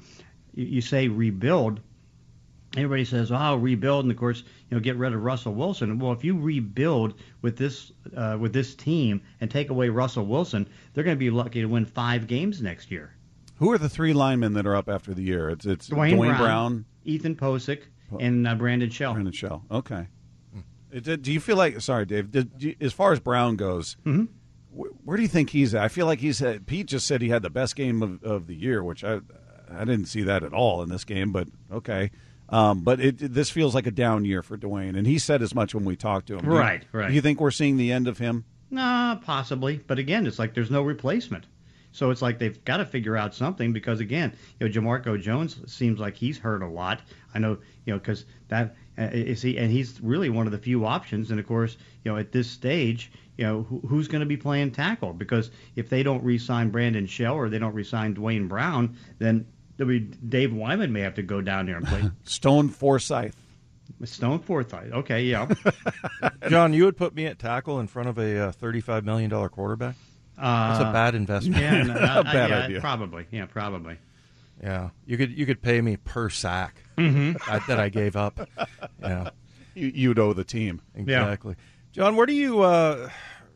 you, 0.53 0.65
you 0.65 0.81
say 0.81 1.09
rebuild, 1.09 1.81
everybody 2.77 3.05
says, 3.05 3.31
"Oh, 3.31 3.55
rebuild," 3.55 4.05
and 4.05 4.11
of 4.11 4.17
course, 4.17 4.43
you 4.69 4.77
know, 4.77 4.79
get 4.81 4.95
rid 4.97 5.13
of 5.13 5.21
Russell 5.23 5.53
Wilson. 5.53 5.99
Well, 5.99 6.11
if 6.13 6.23
you 6.23 6.37
rebuild 6.39 7.15
with 7.41 7.57
this 7.57 7.91
uh, 8.15 8.37
with 8.39 8.53
this 8.53 8.75
team 8.75 9.21
and 9.41 9.49
take 9.51 9.69
away 9.69 9.89
Russell 9.89 10.25
Wilson, 10.25 10.67
they're 10.93 11.03
going 11.03 11.15
to 11.15 11.19
be 11.19 11.29
lucky 11.29 11.61
to 11.61 11.67
win 11.67 11.85
five 11.85 12.27
games 12.27 12.61
next 12.61 12.91
year. 12.91 13.15
Who 13.57 13.71
are 13.71 13.77
the 13.77 13.89
three 13.89 14.13
linemen 14.13 14.53
that 14.53 14.65
are 14.65 14.75
up 14.75 14.89
after 14.89 15.13
the 15.13 15.21
year? 15.23 15.49
It's 15.49 15.65
it's 15.65 15.87
Duane, 15.87 16.15
Duane 16.15 16.29
Brown, 16.31 16.39
Brown, 16.39 16.85
Ethan 17.05 17.35
Pocic, 17.35 17.83
and 18.19 18.47
uh, 18.47 18.55
Brandon 18.55 18.89
Shell. 18.89 19.13
Brandon 19.13 19.33
Shell. 19.33 19.63
Okay. 19.71 20.07
Do 21.03 21.31
you 21.31 21.39
feel 21.39 21.55
like? 21.55 21.79
Sorry, 21.79 22.05
Dave. 22.05 22.31
Did, 22.31 22.57
do 22.57 22.75
as 22.81 22.91
far 22.91 23.13
as 23.13 23.19
Brown 23.21 23.55
goes, 23.55 23.95
Mm-hmm. 24.05 24.23
wh- 24.77 25.07
where 25.07 25.15
do 25.15 25.23
you 25.23 25.29
think 25.29 25.51
he's 25.51 25.73
at? 25.73 25.83
I 25.83 25.87
feel 25.87 26.05
like 26.05 26.19
he's 26.19 26.39
had. 26.39 26.65
Pete 26.67 26.87
just 26.87 27.07
said 27.07 27.21
he 27.21 27.29
had 27.29 27.43
the 27.43 27.49
best 27.49 27.77
game 27.77 28.01
of, 28.03 28.21
of 28.25 28.47
the 28.47 28.55
year, 28.55 28.83
which 28.83 29.01
I 29.03 29.21
I 29.71 29.85
didn't 29.85 30.07
see 30.07 30.21
that 30.23 30.43
at 30.43 30.51
all 30.53 30.81
in 30.83 30.89
this 30.89 31.05
game. 31.05 31.31
But 31.31 31.47
okay. 31.71 32.11
Um, 32.51 32.81
but 32.81 32.99
it, 32.99 33.17
this 33.33 33.49
feels 33.49 33.73
like 33.73 33.87
a 33.87 33.91
down 33.91 34.25
year 34.25 34.43
for 34.43 34.57
Duane, 34.57 34.95
and 34.95 35.07
he 35.07 35.17
said 35.17 35.41
as 35.41 35.55
much 35.55 35.73
when 35.73 35.85
we 35.85 35.95
talked 35.95 36.27
to 36.27 36.33
him. 36.35 36.41
Do 36.45 36.51
you- 36.51 36.57
Right, 36.59 36.83
right. 36.91 37.07
Do 37.07 37.13
you 37.13 37.21
think 37.21 37.39
we're 37.39 37.49
seeing 37.51 37.77
the 37.77 37.91
end 37.91 38.07
of 38.07 38.17
him? 38.17 38.43
Nah, 38.69 39.15
possibly. 39.15 39.77
But 39.85 39.99
again, 39.99 40.27
it's 40.27 40.37
like 40.39 40.53
there's 40.53 40.71
no 40.71 40.81
replacement. 40.81 41.45
So 41.93 42.09
it's 42.09 42.21
like 42.21 42.39
they've 42.39 42.63
got 42.63 42.77
to 42.77 42.85
figure 42.85 43.17
out 43.17 43.35
something 43.35 43.73
because 43.73 43.99
again, 43.99 44.33
you 44.59 44.67
know, 44.67 44.73
Jamarco 44.73 45.19
Jones 45.21 45.59
seems 45.69 45.99
like 45.99 46.15
he's 46.15 46.37
hurt 46.37 46.61
a 46.61 46.67
lot. 46.67 47.01
I 47.33 47.39
know, 47.39 47.57
you 47.85 47.93
know, 47.93 47.99
because 47.99 48.23
that 48.47 48.75
uh, 48.97 49.09
is 49.11 49.41
he, 49.41 49.57
and 49.57 49.69
he's 49.69 49.99
really 50.01 50.29
one 50.29 50.45
of 50.45 50.53
the 50.53 50.57
few 50.57 50.85
options. 50.85 51.31
And 51.31 51.39
of 51.39 51.45
course, 51.47 51.75
you 52.05 52.11
know, 52.11 52.17
at 52.17 52.31
this 52.31 52.49
stage, 52.49 53.11
you 53.37 53.45
know, 53.45 53.63
who, 53.63 53.79
who's 53.87 54.07
going 54.07 54.21
to 54.21 54.25
be 54.25 54.37
playing 54.37 54.71
tackle? 54.71 55.11
Because 55.11 55.51
if 55.75 55.89
they 55.89 56.01
don't 56.01 56.23
re-sign 56.23 56.69
Brandon 56.69 57.07
Shell 57.07 57.35
or 57.35 57.49
they 57.49 57.59
don't 57.59 57.73
re-sign 57.73 58.13
Duane 58.13 58.47
Brown, 58.47 58.95
then 59.19 59.45
I 59.81 59.85
mean, 59.85 60.15
Dave 60.27 60.53
Wyman 60.53 60.91
may 60.93 61.01
have 61.01 61.15
to 61.15 61.23
go 61.23 61.41
down 61.41 61.65
there 61.65 61.77
and 61.77 61.85
play 61.87 62.03
Stone 62.23 62.69
Forsythe. 62.69 63.33
Stone 64.05 64.39
Forsythe. 64.39 64.91
Okay, 64.93 65.23
yeah. 65.23 65.47
John, 66.49 66.73
you 66.73 66.85
would 66.85 66.97
put 66.97 67.13
me 67.13 67.25
at 67.25 67.39
tackle 67.39 67.79
in 67.79 67.87
front 67.87 68.09
of 68.09 68.17
a 68.17 68.47
uh, 68.47 68.51
$35 68.53 69.03
million 69.03 69.29
quarterback? 69.49 69.95
Uh, 70.37 70.69
That's 70.77 70.89
a 70.89 70.93
bad 70.93 71.13
investment. 71.15 71.61
Yeah, 71.61 71.83
no, 71.83 71.93
no, 71.93 72.23
Bad 72.23 72.49
yeah, 72.49 72.59
idea. 72.63 72.79
Probably. 72.79 73.25
Yeah, 73.31 73.45
probably. 73.45 73.97
Yeah, 74.63 74.89
you 75.05 75.17
could 75.17 75.31
you 75.31 75.45
could 75.47 75.61
pay 75.61 75.81
me 75.81 75.97
per 75.97 76.29
sack 76.29 76.83
that, 76.95 77.63
that 77.67 77.79
I 77.79 77.89
gave 77.89 78.15
up. 78.15 78.47
Yeah, 79.01 79.31
You, 79.73 79.87
you'd 79.93 80.19
owe 80.19 80.33
the 80.33 80.43
team. 80.43 80.81
exactly. 80.95 81.55
John, 81.91 82.15
where 82.15 82.25
do 82.27 82.33
you 82.33 82.61
uh, 82.61 83.09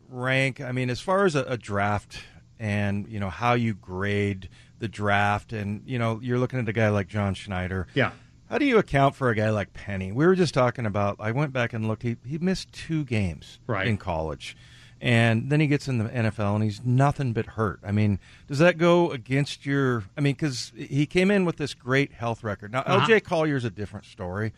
rank? 0.08 0.60
I 0.60 0.72
mean, 0.72 0.90
as 0.90 1.00
far 1.00 1.24
as 1.24 1.34
a, 1.36 1.44
a 1.44 1.56
draft 1.56 2.18
and 2.58 3.06
you 3.08 3.20
know 3.20 3.30
how 3.30 3.54
you 3.54 3.74
grade 3.74 4.48
the 4.78 4.88
draft, 4.88 5.52
and 5.52 5.82
you 5.86 5.98
know 5.98 6.20
you're 6.22 6.38
looking 6.38 6.58
at 6.58 6.68
a 6.68 6.72
guy 6.72 6.88
like 6.90 7.08
John 7.08 7.34
Schneider. 7.34 7.86
Yeah. 7.94 8.12
How 8.48 8.58
do 8.58 8.64
you 8.64 8.78
account 8.78 9.16
for 9.16 9.28
a 9.30 9.34
guy 9.34 9.50
like 9.50 9.72
Penny? 9.72 10.12
We 10.12 10.24
were 10.26 10.36
just 10.36 10.54
talking 10.54 10.86
about. 10.86 11.16
I 11.18 11.32
went 11.32 11.52
back 11.52 11.72
and 11.72 11.88
looked. 11.88 12.02
He 12.02 12.16
he 12.24 12.38
missed 12.38 12.72
two 12.72 13.04
games 13.04 13.58
Right. 13.66 13.86
in 13.88 13.96
college, 13.96 14.56
and 15.00 15.50
then 15.50 15.58
he 15.60 15.66
gets 15.66 15.88
in 15.88 15.98
the 15.98 16.04
NFL 16.04 16.54
and 16.54 16.62
he's 16.64 16.80
nothing 16.84 17.32
but 17.32 17.46
hurt. 17.46 17.80
I 17.84 17.90
mean, 17.92 18.20
does 18.46 18.58
that 18.60 18.78
go 18.78 19.10
against 19.10 19.66
your? 19.66 20.04
I 20.16 20.20
mean, 20.20 20.34
because 20.34 20.72
he 20.76 21.06
came 21.06 21.30
in 21.32 21.44
with 21.44 21.56
this 21.56 21.74
great 21.74 22.12
health 22.12 22.44
record. 22.44 22.70
Now, 22.72 22.80
Uh-huh. 22.80 23.00
L.J. 23.00 23.20
Collier's 23.20 23.64
a 23.64 23.70
different 23.70 24.06
story, 24.06 24.52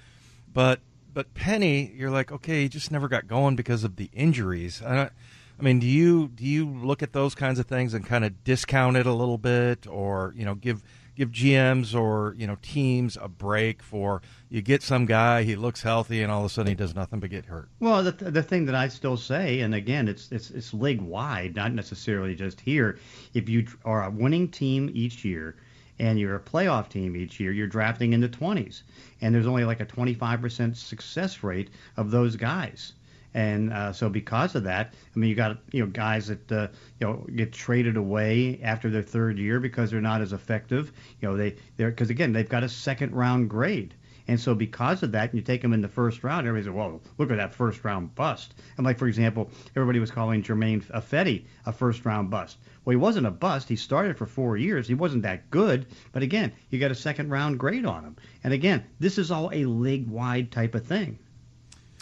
but 0.52 0.80
but 1.14 1.32
Penny, 1.34 1.90
you're 1.96 2.10
like, 2.10 2.30
okay, 2.30 2.62
he 2.64 2.68
just 2.68 2.92
never 2.92 3.08
got 3.08 3.26
going 3.26 3.56
because 3.56 3.82
of 3.84 3.96
the 3.96 4.10
injuries. 4.12 4.82
I 4.84 4.94
don't, 4.94 5.12
I 5.58 5.62
mean, 5.62 5.80
do 5.80 5.86
you 5.86 6.28
do 6.28 6.44
you 6.44 6.68
look 6.68 7.02
at 7.02 7.12
those 7.12 7.34
kinds 7.34 7.58
of 7.58 7.66
things 7.66 7.92
and 7.92 8.06
kind 8.06 8.24
of 8.24 8.44
discount 8.44 8.96
it 8.96 9.06
a 9.06 9.12
little 9.12 9.38
bit, 9.38 9.86
or 9.88 10.32
you 10.36 10.44
know, 10.44 10.54
give 10.54 10.82
give 11.18 11.32
GMs 11.32 11.98
or 11.98 12.36
you 12.38 12.46
know 12.46 12.56
teams 12.62 13.18
a 13.20 13.26
break 13.26 13.82
for 13.82 14.22
you 14.48 14.62
get 14.62 14.84
some 14.84 15.04
guy 15.04 15.42
he 15.42 15.56
looks 15.56 15.82
healthy 15.82 16.22
and 16.22 16.30
all 16.30 16.38
of 16.38 16.46
a 16.46 16.48
sudden 16.48 16.68
he 16.68 16.76
does 16.76 16.94
nothing 16.94 17.18
but 17.18 17.28
get 17.28 17.46
hurt. 17.46 17.68
Well, 17.80 18.04
the, 18.04 18.12
the 18.12 18.42
thing 18.42 18.66
that 18.66 18.76
I 18.76 18.86
still 18.86 19.16
say, 19.16 19.60
and 19.60 19.74
again, 19.74 20.06
it's 20.06 20.30
it's 20.30 20.50
it's 20.50 20.72
league 20.72 21.00
wide, 21.00 21.56
not 21.56 21.72
necessarily 21.72 22.36
just 22.36 22.60
here. 22.60 22.98
If 23.34 23.48
you 23.48 23.66
are 23.84 24.04
a 24.04 24.10
winning 24.10 24.48
team 24.48 24.90
each 24.94 25.24
year 25.24 25.56
and 25.98 26.20
you're 26.20 26.36
a 26.36 26.40
playoff 26.40 26.88
team 26.88 27.16
each 27.16 27.40
year, 27.40 27.50
you're 27.50 27.66
drafting 27.66 28.12
in 28.12 28.20
the 28.20 28.28
20s, 28.28 28.82
and 29.20 29.34
there's 29.34 29.48
only 29.48 29.64
like 29.64 29.80
a 29.80 29.86
25% 29.86 30.76
success 30.76 31.42
rate 31.42 31.70
of 31.96 32.12
those 32.12 32.36
guys. 32.36 32.92
And 33.34 33.72
uh, 33.72 33.92
so 33.92 34.08
because 34.08 34.54
of 34.54 34.64
that, 34.64 34.94
I 35.14 35.18
mean, 35.18 35.30
you 35.30 35.36
got 35.36 35.58
you 35.72 35.84
know 35.84 35.90
guys 35.90 36.28
that 36.28 36.50
uh, 36.50 36.68
you 37.00 37.06
know 37.06 37.26
get 37.34 37.52
traded 37.52 37.96
away 37.96 38.60
after 38.62 38.90
their 38.90 39.02
third 39.02 39.38
year 39.38 39.60
because 39.60 39.90
they're 39.90 40.00
not 40.00 40.22
as 40.22 40.32
effective. 40.32 40.92
You 41.20 41.28
know 41.28 41.36
they 41.36 41.56
they're 41.76 41.90
because 41.90 42.10
again 42.10 42.32
they've 42.32 42.48
got 42.48 42.64
a 42.64 42.68
second 42.68 43.14
round 43.14 43.50
grade. 43.50 43.94
And 44.28 44.38
so 44.38 44.54
because 44.54 45.02
of 45.02 45.12
that, 45.12 45.30
and 45.30 45.38
you 45.38 45.40
take 45.40 45.62
them 45.62 45.72
in 45.72 45.80
the 45.80 45.88
first 45.88 46.22
round, 46.22 46.46
everybody 46.46 46.68
says, 46.68 46.74
well, 46.76 47.00
look 47.16 47.30
at 47.30 47.38
that 47.38 47.54
first 47.54 47.82
round 47.82 48.14
bust. 48.14 48.54
And 48.76 48.84
like, 48.84 48.98
for 48.98 49.08
example, 49.08 49.50
everybody 49.74 50.00
was 50.00 50.10
calling 50.10 50.42
Germain 50.42 50.82
Ifedi 50.82 51.46
a 51.64 51.72
first 51.72 52.04
round 52.04 52.28
bust. 52.28 52.58
Well, 52.84 52.92
he 52.92 52.98
wasn't 52.98 53.26
a 53.26 53.30
bust. 53.30 53.70
He 53.70 53.76
started 53.76 54.18
for 54.18 54.26
four 54.26 54.58
years. 54.58 54.86
He 54.86 54.94
wasn't 54.94 55.22
that 55.22 55.50
good. 55.50 55.86
But 56.12 56.22
again, 56.22 56.52
you 56.68 56.78
got 56.78 56.90
a 56.90 56.94
second 56.94 57.30
round 57.30 57.58
grade 57.58 57.86
on 57.86 58.04
him. 58.04 58.16
And 58.44 58.52
again, 58.52 58.84
this 59.00 59.16
is 59.16 59.30
all 59.30 59.50
a 59.50 59.64
league 59.64 60.08
wide 60.08 60.52
type 60.52 60.74
of 60.74 60.86
thing. 60.86 61.18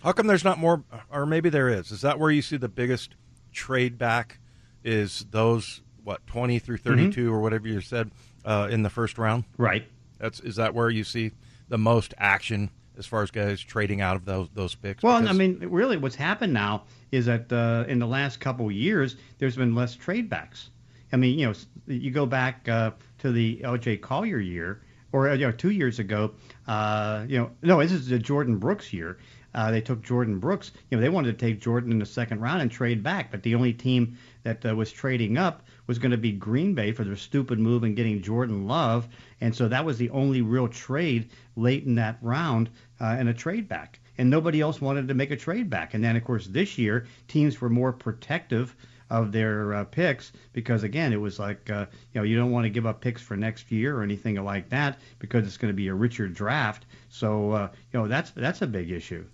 How 0.07 0.13
come 0.13 0.29
there's 0.29 0.45
not 0.45 0.61
more, 0.61 0.85
or 1.11 1.27
maybe 1.27 1.49
there 1.49 1.69
is? 1.69 1.91
Is 1.91 2.03
that 2.03 2.21
where 2.21 2.31
you 2.31 2.41
see 2.41 2.57
the 2.57 2.69
biggest 2.69 3.17
trade 3.51 3.99
back? 3.99 4.39
Is 4.85 5.27
those 5.33 5.83
what 6.05 6.25
20 6.29 6.61
through 6.61 6.77
32 6.77 7.25
mm-hmm. 7.25 7.35
or 7.35 7.41
whatever 7.41 7.67
you 7.67 7.81
said 7.81 8.13
uh, 8.45 8.69
in 8.71 8.85
the 8.85 8.89
first 8.89 9.19
round? 9.19 9.43
Right. 9.59 9.85
That's 10.21 10.39
is 10.39 10.55
that 10.57 10.75
where 10.75 10.91
you 10.91 11.03
see 11.03 11.33
the 11.69 11.77
most 11.77 12.15
action 12.19 12.71
as 12.97 13.05
far 13.05 13.25
as 13.25 13.33
guys 13.33 13.61
trading 13.61 14.01
out 14.01 14.15
of 14.15 14.25
those 14.25 14.49
those 14.55 14.77
picks? 14.77 15.03
Well, 15.03 15.21
because... 15.21 15.35
I 15.35 15.37
mean, 15.37 15.59
really, 15.59 15.97
what's 15.97 16.15
happened 16.15 16.53
now 16.53 16.85
is 17.11 17.27
that 17.27 17.53
uh, 17.53 17.85
in 17.89 17.99
the 17.99 18.07
last 18.07 18.39
couple 18.39 18.71
years, 18.71 19.17
there's 19.39 19.57
been 19.57 19.75
less 19.75 19.97
trade 19.97 20.31
backs. 20.31 20.71
I 21.13 21.17
mean, 21.17 21.37
you 21.37 21.47
know, 21.47 21.55
you 21.89 22.13
go 22.13 22.27
back 22.27 22.69
uh, 22.69 22.93
to 23.19 23.33
the 23.33 23.61
L.J. 23.65 23.97
Collier 23.97 24.39
year, 24.39 24.83
or 25.11 25.35
you 25.35 25.47
know, 25.47 25.53
two 25.53 25.71
years 25.71 25.99
ago. 25.99 26.31
Uh, 26.69 27.25
you 27.27 27.39
know, 27.39 27.51
no, 27.63 27.83
this 27.83 27.91
is 27.91 28.07
the 28.07 28.21
Jordyn 28.21 28.61
Brooks 28.61 28.93
year. 28.93 29.19
Uh, 29.57 29.71
they 29.71 29.81
took 29.81 30.03
Jordyn 30.03 30.39
Brooks. 30.39 30.71
You 30.91 30.97
know, 30.97 31.03
they 31.03 31.09
wanted 31.09 31.37
to 31.37 31.47
take 31.47 31.61
Jordyn 31.61 31.91
in 31.91 31.99
the 31.99 32.07
second 32.07 32.41
round 32.41 32.61
and 32.61 32.71
trade 32.71 33.03
back, 33.03 33.31
but 33.31 33.43
the 33.43 33.55
only 33.55 33.73
team 33.73 34.19
that 34.43 34.65
uh, 34.65 34.77
was 34.77 34.93
trading 34.93 35.39
up 35.39 35.63
was 35.87 35.99
going 35.99 36.11
to 36.11 36.19
be 36.19 36.31
Green 36.31 36.75
Bay 36.75 36.93
for 36.93 37.05
their 37.05 37.17
stupid 37.17 37.59
move 37.59 37.83
in 37.83 37.95
getting 37.95 38.21
Jordan 38.21 38.67
Love, 38.67 39.09
and 39.41 39.55
so 39.55 39.67
that 39.67 39.85
was 39.85 39.97
the 39.97 40.11
only 40.11 40.43
real 40.43 40.69
trade 40.69 41.31
late 41.57 41.85
in 41.85 41.95
that 41.95 42.19
round 42.21 42.69
uh, 43.01 43.17
and 43.19 43.31
a 43.31 43.35
trade 43.35 43.67
back. 43.67 43.99
And 44.19 44.31
nobody 44.31 44.61
else 44.61 44.81
wanted 44.81 45.09
to 45.09 45.15
make 45.15 45.31
a 45.31 45.37
trade 45.37 45.69
back. 45.69 45.95
And 45.95 46.03
then, 46.03 46.17
of 46.17 46.25
course, 46.25 46.47
this 46.47 46.79
year 46.79 47.07
teams 47.29 47.61
were 47.61 47.69
more 47.69 47.93
protective 47.93 48.75
of 49.09 49.31
their 49.31 49.73
uh, 49.73 49.85
picks 49.85 50.33
because 50.53 50.83
again 50.83 51.13
it 51.13 51.21
was 51.21 51.39
like 51.39 51.71
uh, 51.71 51.87
you 52.13 52.21
know 52.21 52.25
you 52.25 52.37
don't 52.37 52.51
want 52.51 52.65
to 52.65 52.71
give 52.71 52.87
up 52.87 53.01
picks 53.01 53.23
for 53.23 53.37
next 53.37 53.71
year 53.71 53.97
or 53.97 54.03
anything 54.03 54.35
like 54.43 54.69
that 54.69 54.99
because 55.21 55.47
it's 55.47 55.57
going 55.57 55.73
to 55.73 55.77
be 55.77 55.87
a 55.87 55.95
richer 55.95 56.27
draft 56.27 56.87
so 57.09 57.53
uh, 57.53 57.69
you 57.93 58.01
know 58.01 58.09
that's 58.09 58.33
that's 58.33 58.63
a 58.63 58.67
big 58.67 58.91
issue 58.91 59.25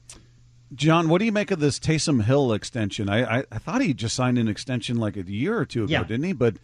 John, 0.75 1.11
what 1.11 1.19
do 1.19 1.27
you 1.27 1.33
make 1.33 1.51
of 1.51 1.61
this 1.61 1.79
Taysom 1.79 2.23
Hill 2.25 2.55
extension? 2.55 3.11
I, 3.11 3.41
I, 3.41 3.45
I 3.53 3.59
thought 3.59 3.83
he 3.83 3.93
just 3.93 4.17
signed 4.17 4.39
an 4.39 4.49
extension 4.49 4.97
like 4.97 5.19
a 5.19 5.23
year 5.23 5.59
or 5.59 5.67
two 5.67 5.85
ago, 5.85 5.93
yeah. 5.93 6.03
didn't 6.03 6.25
he? 6.25 6.33
But 6.33 6.57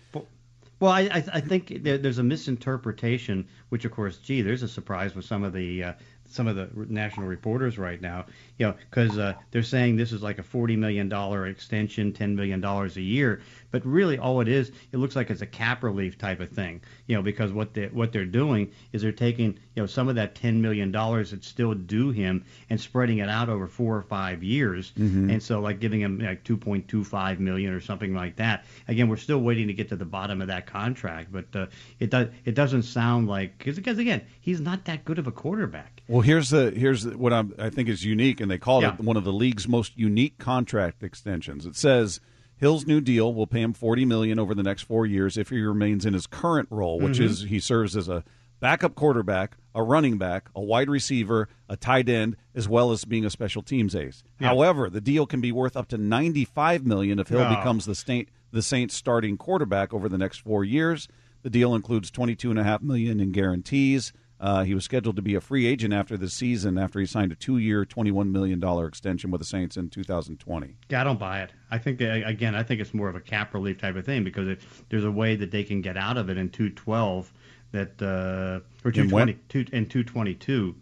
well, 0.81 0.93
I, 0.93 1.25
I 1.33 1.41
think 1.41 1.83
there, 1.83 1.99
there's 1.99 2.19
a 2.19 2.23
misinterpretation, 2.23 3.49
which 3.69 3.85
of 3.85 3.91
course, 3.91 4.19
gee, 4.19 4.43
there's 4.43 4.63
a 4.63 4.69
surprise 4.69 5.15
with 5.15 5.25
some 5.25 5.43
of 5.43 5.53
the 5.53 5.85
uh, 5.85 5.93
some 6.29 6.47
of 6.47 6.57
the 6.57 6.69
national 6.89 7.27
reporters 7.27 7.79
right 7.79 8.01
now, 8.01 8.27
you 8.59 8.67
know, 8.67 8.75
because 8.91 9.19
uh, 9.19 9.35
they're 9.51 9.63
saying 9.63 9.97
this 9.97 10.13
is 10.13 10.23
like 10.23 10.39
a 10.39 10.43
$40 10.43 10.77
million 10.77 11.11
extension, 11.47 12.12
$10 12.12 12.35
million 12.35 12.62
a 12.64 12.87
year. 13.01 13.41
But 13.71 13.85
really, 13.85 14.19
all 14.19 14.41
it 14.41 14.49
is, 14.49 14.73
it 14.93 14.97
looks 14.97 15.17
like 15.17 15.31
it's 15.31 15.43
a 15.43 15.47
cap 15.47 15.83
relief 15.83 16.17
type 16.17 16.41
of 16.41 16.51
thing, 16.51 16.81
you 17.07 17.17
know, 17.17 17.23
because 17.23 17.53
what 17.53 17.75
they 17.75 17.87
what 17.88 18.12
they're 18.12 18.25
doing 18.25 18.73
is 18.93 19.03
they're 19.03 19.12
taking, 19.12 19.59
you 19.75 19.83
know, 19.83 19.87
some 19.87 20.09
of 20.09 20.14
that 20.14 20.35
$10 20.35 20.61
million 20.61 20.91
that's 20.91 21.47
still 21.47 21.75
due 21.75 22.11
him 22.11 22.45
and 22.71 22.81
spreading 22.81 23.19
it 23.19 23.29
out 23.29 23.49
over 23.49 23.67
four 23.67 23.97
or 23.97 24.03
five 24.03 24.43
years, 24.43 24.93
mm-hmm. 24.99 25.31
and 25.31 25.43
so 25.43 25.61
like 25.61 25.81
giving 25.81 26.01
him 26.01 26.19
like 26.19 26.45
2.25 26.45 27.38
million 27.41 27.73
or 27.73 27.81
something 27.81 28.14
like 28.14 28.37
that. 28.37 28.64
Again, 28.88 29.09
we're 29.09 29.17
still 29.17 29.41
waiting 29.41 29.67
to 29.67 29.75
get 29.75 29.91
to 29.91 29.97
the 29.97 30.05
bottom 30.05 30.41
of 30.41 30.49
that 30.49 30.67
contract, 30.67 31.31
but 31.31 31.55
uh, 31.55 31.67
it 31.99 32.11
does 32.11 32.29
it 32.45 32.55
doesn't 32.55 32.83
sound 32.83 33.29
like 33.29 33.59
because 33.59 33.99
again, 33.99 34.23
he's 34.41 34.61
not 34.61 34.85
that 34.87 35.05
good 35.05 35.19
of 35.19 35.27
a 35.27 35.33
quarterback. 35.33 35.98
Well, 36.09 36.23
here's 36.23 36.49
the 36.49 36.71
here's 36.71 37.07
what 37.07 37.33
I'm, 37.33 37.55
i 37.59 37.68
think 37.68 37.88
is 37.88 38.05
unique, 38.05 38.40
and 38.40 38.51
they 38.51 38.59
call 38.59 38.83
yeah. 38.83 38.94
it 38.94 39.01
one 39.01 39.18
of 39.18 39.25
the 39.25 39.33
league's 39.33 39.68
most 39.68 39.97
unique 39.97 40.38
contract 40.38 41.03
extensions. 41.03 41.66
It 41.66 41.77
says 41.77 42.18
Hill's 42.57 42.87
new 42.87 43.01
deal 43.01 43.33
will 43.35 43.47
pay 43.47 43.61
him 43.61 43.75
forty 43.75 44.07
million 44.07 44.38
over 44.38 44.55
the 44.55 44.62
next 44.62 44.83
four 44.83 45.05
years 45.05 45.37
if 45.37 45.51
he 45.51 45.61
remains 45.61 46.07
in 46.07 46.14
his 46.14 46.27
current 46.27 46.68
role, 46.71 46.99
which 46.99 47.18
mm-hmm. 47.18 47.25
is 47.25 47.42
he 47.42 47.61
serves 47.61 47.94
as 47.94 48.09
a 48.09 48.25
backup 48.59 48.94
quarterback, 48.94 49.57
a 49.75 49.83
running 49.83 50.18
back, 50.18 50.49
a 50.57 50.62
wide 50.62 50.88
receiver, 50.88 51.49
a 51.68 51.77
tight 51.77 52.09
end, 52.09 52.37
as 52.55 52.68
well 52.68 52.90
as 52.90 53.05
being 53.05 53.25
a 53.25 53.31
special 53.31 53.62
teams 53.62 53.94
ace. 53.94 54.25
Yeah. 54.40 54.49
However, 54.49 54.88
the 54.88 55.01
deal 55.03 55.27
can 55.27 55.42
be 55.42 55.53
worth 55.53 55.77
up 55.77 55.88
to 55.88 55.99
ninety 55.99 56.47
five 56.47 56.87
million 56.87 57.18
if 57.18 57.29
Hill 57.29 57.40
oh. 57.40 57.55
becomes 57.55 57.85
the 57.85 57.94
Saint 57.94 58.31
the 58.51 58.62
Saints 58.62 58.94
starting 58.94 59.37
quarterback 59.37 59.92
over 59.92 60.09
the 60.09 60.18
next 60.18 60.38
four 60.38 60.64
years. 60.64 61.07
The 61.42 61.51
deal 61.51 61.75
includes 61.75 62.11
twenty 62.11 62.35
two 62.35 62.51
and 62.51 62.59
a 62.59 62.64
half 62.64 62.81
million 62.81 63.21
in 63.21 63.31
guarantees. 63.31 64.14
Uh, 64.40 64.62
he 64.62 64.74
was 64.74 64.85
scheduled 64.85 65.16
to 65.16 65.22
be 65.22 65.35
a 65.35 65.40
free 65.40 65.66
agent 65.66 65.92
after 65.92 66.16
the 66.16 66.31
season 66.31 66.79
after 66.79 67.01
he 67.01 67.07
signed 67.07 67.33
a 67.33 67.35
two-year, 67.35 67.85
$21 67.85 68.31
million 68.31 68.62
extension 68.87 69.31
with 69.31 69.40
the 69.40 69.44
Saints 69.44 69.77
in 69.77 69.90
2020. 69.90 70.77
Yeah, 70.88 71.01
I 71.01 71.05
don't 71.05 71.18
buy 71.18 71.42
it. 71.42 71.53
I 71.70 71.79
think 71.79 72.01
again, 72.01 72.55
I 72.55 72.62
think 72.62 72.81
it's 72.81 72.94
more 72.94 73.09
of 73.09 73.16
a 73.16 73.20
cap 73.20 73.53
relief 73.53 73.79
type 73.79 73.96
of 73.96 74.07
thing 74.07 74.22
because 74.22 74.48
if 74.48 74.85
there's 74.88 75.05
a 75.05 75.11
way 75.11 75.35
that 75.37 75.51
they 75.51 75.64
can 75.64 75.83
get 75.83 75.96
out 75.96 76.16
of 76.16 76.31
it 76.31 76.37
in 76.37 76.51
212 76.51 77.33
that 77.72 78.01
uh, 78.01 78.61
or 78.85 78.92
220 78.92 79.35
two, 79.48 79.64
in 79.72 79.87
222. 79.87 80.74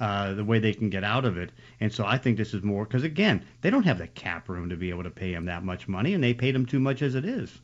Uh, 0.00 0.34
the 0.34 0.44
way 0.44 0.58
they 0.58 0.72
can 0.72 0.90
get 0.90 1.04
out 1.04 1.24
of 1.24 1.38
it. 1.38 1.52
And 1.78 1.92
so 1.92 2.04
I 2.04 2.18
think 2.18 2.36
this 2.36 2.54
is 2.54 2.64
more 2.64 2.84
because 2.84 3.04
again, 3.04 3.44
they 3.60 3.70
don't 3.70 3.84
have 3.84 3.98
the 3.98 4.08
cap 4.08 4.48
room 4.48 4.68
to 4.70 4.76
be 4.76 4.90
able 4.90 5.04
to 5.04 5.10
pay 5.10 5.32
him 5.32 5.44
that 5.44 5.62
much 5.62 5.86
money, 5.86 6.12
and 6.12 6.24
they 6.24 6.34
paid 6.34 6.56
him 6.56 6.66
too 6.66 6.80
much 6.80 7.02
as 7.02 7.14
it 7.14 7.24
is. 7.24 7.60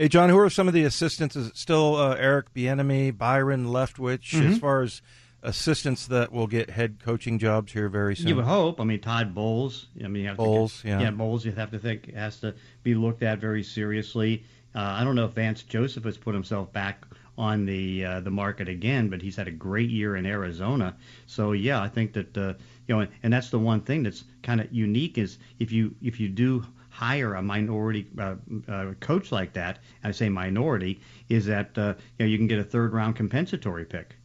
Hey, 0.00 0.08
John, 0.08 0.30
who 0.30 0.38
are 0.38 0.48
some 0.48 0.66
of 0.66 0.72
the 0.72 0.84
assistants? 0.84 1.36
Is 1.36 1.48
it 1.48 1.58
still 1.58 1.96
uh, 1.96 2.14
Eric 2.14 2.54
Bieniemy, 2.54 3.18
Byron 3.18 3.66
Leftwich, 3.66 4.30
mm-hmm. 4.30 4.52
as 4.52 4.58
far 4.58 4.80
as 4.80 5.02
assistants 5.42 6.06
that 6.06 6.32
will 6.32 6.46
get 6.46 6.70
head 6.70 7.00
coaching 7.04 7.38
jobs 7.38 7.74
here 7.74 7.90
very 7.90 8.16
soon? 8.16 8.28
You 8.28 8.36
would 8.36 8.46
hope. 8.46 8.80
I 8.80 8.84
mean, 8.84 9.00
Todd 9.00 9.34
Bowles. 9.34 9.88
I 10.02 10.08
mean, 10.08 10.22
you 10.22 10.28
have 10.28 10.38
Bowles, 10.38 10.80
to, 10.80 10.88
yeah, 10.88 11.00
yeah, 11.00 11.10
Bowles. 11.10 11.44
You 11.44 11.52
have 11.52 11.70
to 11.72 11.78
think 11.78 12.14
has 12.14 12.40
to 12.40 12.54
be 12.82 12.94
looked 12.94 13.22
at 13.22 13.40
very 13.40 13.62
seriously. 13.62 14.42
Uh, 14.74 14.78
I 14.78 15.04
don't 15.04 15.16
know 15.16 15.26
if 15.26 15.32
Vance 15.32 15.62
Joseph 15.64 16.04
has 16.04 16.16
put 16.16 16.32
himself 16.32 16.72
back 16.72 17.04
on 17.36 17.66
the 17.66 18.02
uh, 18.02 18.20
the 18.20 18.30
market 18.30 18.70
again, 18.70 19.10
but 19.10 19.20
he's 19.20 19.36
had 19.36 19.48
a 19.48 19.52
great 19.52 19.90
year 19.90 20.16
in 20.16 20.24
Arizona. 20.24 20.96
So 21.26 21.52
yeah, 21.52 21.82
I 21.82 21.88
think 21.88 22.14
that 22.14 22.38
uh, 22.38 22.54
you 22.86 22.94
know, 22.94 23.00
and, 23.00 23.10
and 23.22 23.30
that's 23.30 23.50
the 23.50 23.58
one 23.58 23.82
thing 23.82 24.04
that's 24.04 24.24
kind 24.42 24.62
of 24.62 24.72
unique 24.72 25.18
is 25.18 25.36
if 25.58 25.70
you 25.70 25.94
if 26.00 26.18
you 26.18 26.30
do 26.30 26.64
hire 27.00 27.34
a 27.34 27.42
minority 27.42 28.06
uh, 28.18 28.34
uh, 28.68 28.92
coach 29.00 29.32
like 29.32 29.54
that, 29.54 29.78
I 30.04 30.10
say 30.10 30.28
minority, 30.28 31.00
is 31.30 31.46
that 31.46 31.78
uh, 31.78 31.94
you 32.18 32.26
know 32.26 32.30
you 32.30 32.36
can 32.36 32.46
get 32.46 32.58
a 32.58 32.64
third 32.64 32.92
round 32.92 33.16
compensatory 33.16 33.86
pick. 33.86 34.16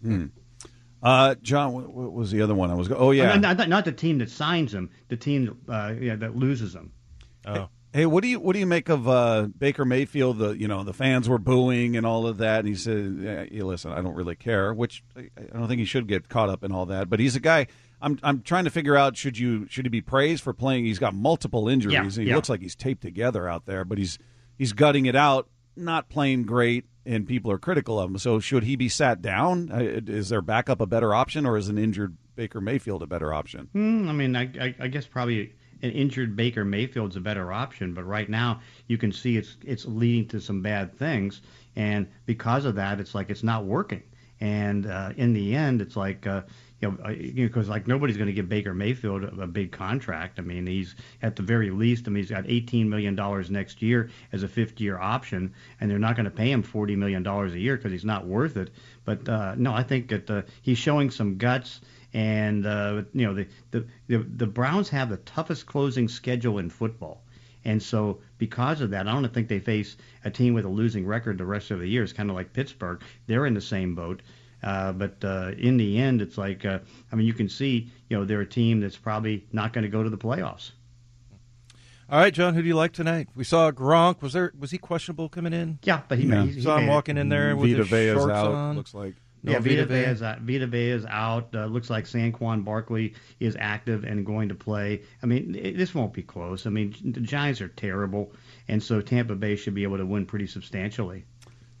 Hmm. 0.00 0.26
Uh, 1.02 1.34
John, 1.42 1.72
what 1.72 2.12
was 2.12 2.30
the 2.30 2.42
other 2.42 2.54
one? 2.54 2.70
I 2.70 2.74
was. 2.74 2.92
Oh 2.92 3.10
yeah, 3.10 3.36
not, 3.36 3.68
not 3.68 3.84
the 3.84 3.92
team 3.92 4.18
that 4.18 4.30
signs 4.30 4.70
them, 4.70 4.90
the 5.08 5.16
team 5.16 5.58
uh, 5.68 5.94
yeah, 6.00 6.14
that 6.14 6.36
loses 6.36 6.72
them. 6.72 6.92
Oh. 7.44 7.68
Hey, 7.92 8.06
what 8.06 8.22
do 8.22 8.28
you 8.28 8.38
what 8.38 8.52
do 8.52 8.60
you 8.60 8.66
make 8.66 8.88
of 8.88 9.08
uh, 9.08 9.48
Baker 9.58 9.84
Mayfield? 9.84 10.38
The 10.38 10.50
you 10.50 10.68
know 10.68 10.84
the 10.84 10.92
fans 10.92 11.28
were 11.28 11.38
booing 11.38 11.96
and 11.96 12.06
all 12.06 12.28
of 12.28 12.38
that, 12.38 12.60
and 12.60 12.68
he 12.68 12.76
said, 12.76 13.48
yeah, 13.50 13.64
"Listen, 13.64 13.90
I 13.90 14.00
don't 14.00 14.14
really 14.14 14.36
care." 14.36 14.72
Which 14.72 15.02
I 15.16 15.28
don't 15.52 15.66
think 15.66 15.80
he 15.80 15.86
should 15.86 16.06
get 16.06 16.28
caught 16.28 16.50
up 16.50 16.62
in 16.62 16.70
all 16.70 16.86
that. 16.86 17.10
But 17.10 17.18
he's 17.18 17.34
a 17.34 17.40
guy. 17.40 17.66
I'm 18.00 18.18
I'm 18.22 18.42
trying 18.42 18.64
to 18.64 18.70
figure 18.70 18.96
out 18.96 19.16
should 19.16 19.38
you 19.38 19.66
should 19.68 19.84
he 19.84 19.88
be 19.88 20.00
praised 20.00 20.42
for 20.42 20.52
playing? 20.52 20.84
He's 20.84 20.98
got 20.98 21.14
multiple 21.14 21.68
injuries. 21.68 21.94
Yeah, 21.94 22.02
and 22.02 22.12
he 22.12 22.24
yeah. 22.24 22.36
looks 22.36 22.48
like 22.48 22.60
he's 22.60 22.74
taped 22.74 23.02
together 23.02 23.48
out 23.48 23.66
there, 23.66 23.84
but 23.84 23.98
he's 23.98 24.18
he's 24.56 24.72
gutting 24.72 25.06
it 25.06 25.16
out, 25.16 25.48
not 25.76 26.08
playing 26.08 26.44
great, 26.44 26.84
and 27.04 27.26
people 27.26 27.50
are 27.50 27.58
critical 27.58 27.98
of 27.98 28.10
him. 28.10 28.18
So 28.18 28.38
should 28.38 28.64
he 28.64 28.76
be 28.76 28.88
sat 28.88 29.22
down? 29.22 29.70
Uh, 29.72 30.00
is 30.06 30.28
there 30.28 30.42
backup 30.42 30.80
a 30.80 30.86
better 30.86 31.14
option, 31.14 31.46
or 31.46 31.56
is 31.56 31.68
an 31.68 31.78
injured 31.78 32.16
Baker 32.36 32.60
Mayfield 32.60 33.02
a 33.02 33.06
better 33.06 33.32
option? 33.32 33.68
Mm, 33.74 34.08
I 34.08 34.12
mean, 34.12 34.36
I, 34.36 34.42
I, 34.60 34.74
I 34.78 34.88
guess 34.88 35.06
probably 35.06 35.54
an 35.82 35.90
injured 35.90 36.36
Baker 36.36 36.64
Mayfield's 36.64 37.16
a 37.16 37.20
better 37.20 37.52
option, 37.52 37.94
but 37.94 38.04
right 38.04 38.28
now 38.28 38.60
you 38.86 38.98
can 38.98 39.12
see 39.12 39.36
it's 39.36 39.56
it's 39.64 39.86
leading 39.86 40.28
to 40.28 40.40
some 40.40 40.62
bad 40.62 40.96
things, 40.96 41.40
and 41.76 42.06
because 42.26 42.64
of 42.64 42.74
that, 42.76 43.00
it's 43.00 43.14
like 43.14 43.30
it's 43.30 43.42
not 43.42 43.64
working. 43.64 44.02
And 44.40 44.86
uh, 44.86 45.12
in 45.16 45.32
the 45.32 45.54
end, 45.56 45.80
it's 45.80 45.96
like 45.96 46.26
uh, 46.26 46.42
you 46.80 46.90
know, 46.90 46.96
because 47.34 47.68
like 47.68 47.88
nobody's 47.88 48.16
going 48.16 48.28
to 48.28 48.32
give 48.32 48.48
Baker 48.48 48.72
Mayfield 48.72 49.24
a, 49.24 49.42
a 49.42 49.46
big 49.46 49.72
contract. 49.72 50.38
I 50.38 50.42
mean, 50.42 50.66
he's 50.66 50.94
at 51.22 51.34
the 51.34 51.42
very 51.42 51.70
least. 51.70 52.06
I 52.06 52.10
mean, 52.10 52.22
he's 52.22 52.30
got 52.30 52.44
18 52.46 52.88
million 52.88 53.16
dollars 53.16 53.50
next 53.50 53.82
year 53.82 54.10
as 54.32 54.42
a 54.42 54.48
50-year 54.48 54.98
option, 54.98 55.52
and 55.80 55.90
they're 55.90 55.98
not 55.98 56.14
going 56.14 56.24
to 56.24 56.30
pay 56.30 56.50
him 56.50 56.62
40 56.62 56.94
million 56.96 57.22
dollars 57.22 57.54
a 57.54 57.58
year 57.58 57.76
because 57.76 57.90
he's 57.90 58.04
not 58.04 58.26
worth 58.26 58.56
it. 58.56 58.70
But 59.04 59.28
uh, 59.28 59.54
no, 59.56 59.74
I 59.74 59.82
think 59.82 60.08
that 60.08 60.30
uh, 60.30 60.42
he's 60.62 60.78
showing 60.78 61.10
some 61.10 61.36
guts. 61.36 61.80
And 62.14 62.64
uh, 62.64 63.02
you 63.12 63.26
know 63.26 63.34
the, 63.34 63.48
the 63.70 63.86
the 64.06 64.18
the 64.18 64.46
Browns 64.46 64.88
have 64.88 65.10
the 65.10 65.18
toughest 65.18 65.66
closing 65.66 66.08
schedule 66.08 66.58
in 66.58 66.70
football. 66.70 67.22
And 67.64 67.82
so, 67.82 68.20
because 68.38 68.80
of 68.80 68.90
that, 68.90 69.06
I 69.06 69.12
don't 69.12 69.34
think 69.34 69.48
they 69.48 69.58
face 69.58 69.96
a 70.24 70.30
team 70.30 70.54
with 70.54 70.64
a 70.64 70.70
losing 70.70 71.04
record 71.04 71.36
the 71.36 71.44
rest 71.44 71.70
of 71.70 71.80
the 71.80 71.86
year. 71.86 72.02
It's 72.02 72.14
kind 72.14 72.30
of 72.30 72.36
like 72.36 72.54
Pittsburgh; 72.54 73.02
they're 73.26 73.44
in 73.44 73.52
the 73.52 73.60
same 73.60 73.94
boat. 73.94 74.22
Uh, 74.62 74.92
but 74.92 75.22
uh, 75.24 75.52
in 75.56 75.76
the 75.76 75.98
end, 75.98 76.20
it's 76.20 76.36
like 76.38 76.64
uh, 76.64 76.78
I 77.12 77.16
mean, 77.16 77.26
you 77.26 77.34
can 77.34 77.48
see, 77.48 77.90
you 78.08 78.16
know, 78.18 78.24
they're 78.24 78.40
a 78.40 78.46
team 78.48 78.80
that's 78.80 78.96
probably 78.96 79.46
not 79.52 79.72
going 79.72 79.84
to 79.84 79.88
go 79.90 80.02
to 80.02 80.10
the 80.10 80.18
playoffs. 80.18 80.72
All 82.10 82.18
right, 82.18 82.32
John, 82.32 82.54
who 82.54 82.62
do 82.62 82.68
you 82.68 82.74
like 82.74 82.92
tonight? 82.92 83.28
We 83.34 83.44
saw 83.44 83.70
Gronk. 83.70 84.22
Was 84.22 84.32
there 84.32 84.52
was 84.58 84.70
he 84.70 84.78
questionable 84.78 85.28
coming 85.28 85.52
in? 85.52 85.78
Yeah, 85.82 86.00
but 86.08 86.18
he, 86.18 86.26
Yeah. 86.26 86.44
he, 86.44 86.52
he 86.52 86.60
saw 86.62 86.78
him 86.78 86.86
walking 86.86 87.18
in 87.18 87.28
there 87.28 87.54
with 87.54 87.68
Vita 87.70 87.82
his 87.82 87.88
Vea's 87.88 88.14
shorts 88.16 88.32
out. 88.32 88.52
on. 88.52 88.76
Looks 88.76 88.94
like. 88.94 89.14
No 89.42 89.52
yeah, 89.52 89.58
Vita 89.60 89.76
Vita 89.82 89.86
Vea 89.86 89.94
Vea? 90.04 90.10
is 90.10 90.22
out. 90.22 90.40
Vita 90.40 90.66
Vea 90.66 90.90
is 90.90 91.06
out. 91.06 91.54
Uh, 91.54 91.66
looks 91.66 91.90
like 91.90 92.06
Saquon 92.06 92.64
Barkley 92.64 93.14
is 93.38 93.56
active 93.60 94.02
and 94.04 94.26
going 94.26 94.48
to 94.48 94.54
play. 94.56 95.02
I 95.22 95.26
mean, 95.26 95.54
it, 95.54 95.76
this 95.76 95.94
won't 95.94 96.12
be 96.12 96.22
close. 96.22 96.66
I 96.66 96.70
mean, 96.70 96.94
the 97.04 97.20
Giants 97.20 97.60
are 97.60 97.68
terrible, 97.68 98.32
and 98.66 98.82
so 98.82 99.00
Tampa 99.00 99.36
Bay 99.36 99.54
should 99.54 99.74
be 99.74 99.84
able 99.84 99.98
to 99.98 100.06
win 100.06 100.26
pretty 100.26 100.48
substantially. 100.48 101.24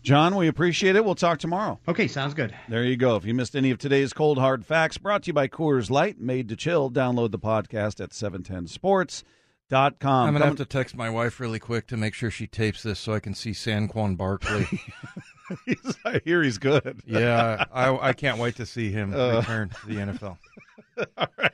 John, 0.02 0.36
we 0.36 0.48
appreciate 0.48 0.96
it. 0.96 1.04
We'll 1.04 1.14
talk 1.14 1.38
tomorrow. 1.38 1.78
Okay, 1.88 2.06
sounds 2.08 2.34
good. 2.34 2.54
There 2.68 2.84
you 2.84 2.96
go. 2.96 3.16
If 3.16 3.24
you 3.24 3.34
missed 3.34 3.56
any 3.56 3.70
of 3.70 3.78
today's 3.78 4.12
cold 4.12 4.38
hard 4.38 4.64
facts, 4.64 4.96
brought 4.96 5.24
to 5.24 5.28
you 5.28 5.32
by 5.32 5.48
Coors 5.48 5.90
Light, 5.90 6.20
made 6.20 6.48
to 6.48 6.56
chill. 6.56 6.90
Download 6.90 7.30
the 7.30 7.38
podcast 7.38 8.00
at 8.00 8.10
710sports.com. 8.10 9.24
I'm 10.26 10.32
gonna 10.32 10.46
have 10.46 10.56
to 10.56 10.64
text 10.64 10.96
my 10.96 11.10
wife 11.10 11.40
really 11.40 11.58
quick 11.58 11.86
to 11.88 11.96
make 11.96 12.14
sure 12.14 12.30
she 12.30 12.46
tapes 12.46 12.82
this 12.82 12.98
so 12.98 13.12
I 13.12 13.20
can 13.20 13.34
see 13.34 13.50
Saquon 13.50 14.16
Barkley. 14.16 14.66
I 16.04 16.20
hear 16.24 16.42
he's 16.42 16.58
good. 16.58 17.00
yeah, 17.06 17.64
I, 17.72 18.08
I 18.08 18.12
can't 18.12 18.38
wait 18.38 18.56
to 18.56 18.66
see 18.66 18.90
him 18.90 19.14
uh. 19.14 19.38
return 19.38 19.70
to 19.70 19.86
the 19.86 19.94
NFL. 19.94 20.38
All 21.18 21.26
right. 21.38 21.52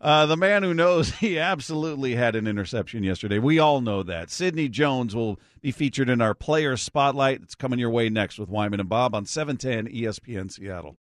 Uh, 0.00 0.26
the 0.26 0.36
man 0.36 0.62
who 0.62 0.72
knows 0.72 1.10
he 1.16 1.38
absolutely 1.38 2.14
had 2.14 2.36
an 2.36 2.46
interception 2.46 3.02
yesterday. 3.02 3.38
We 3.38 3.58
all 3.58 3.80
know 3.80 4.02
that. 4.04 4.30
Sidney 4.30 4.68
Jones 4.68 5.14
will 5.14 5.38
be 5.60 5.72
featured 5.72 6.08
in 6.08 6.20
our 6.20 6.34
player 6.34 6.76
spotlight. 6.76 7.42
It's 7.42 7.54
coming 7.54 7.78
your 7.78 7.90
way 7.90 8.08
next 8.08 8.38
with 8.38 8.48
Wyman 8.48 8.80
and 8.80 8.88
Bob 8.88 9.14
on 9.14 9.26
710 9.26 9.92
ESPN 9.92 10.50
Seattle. 10.50 10.96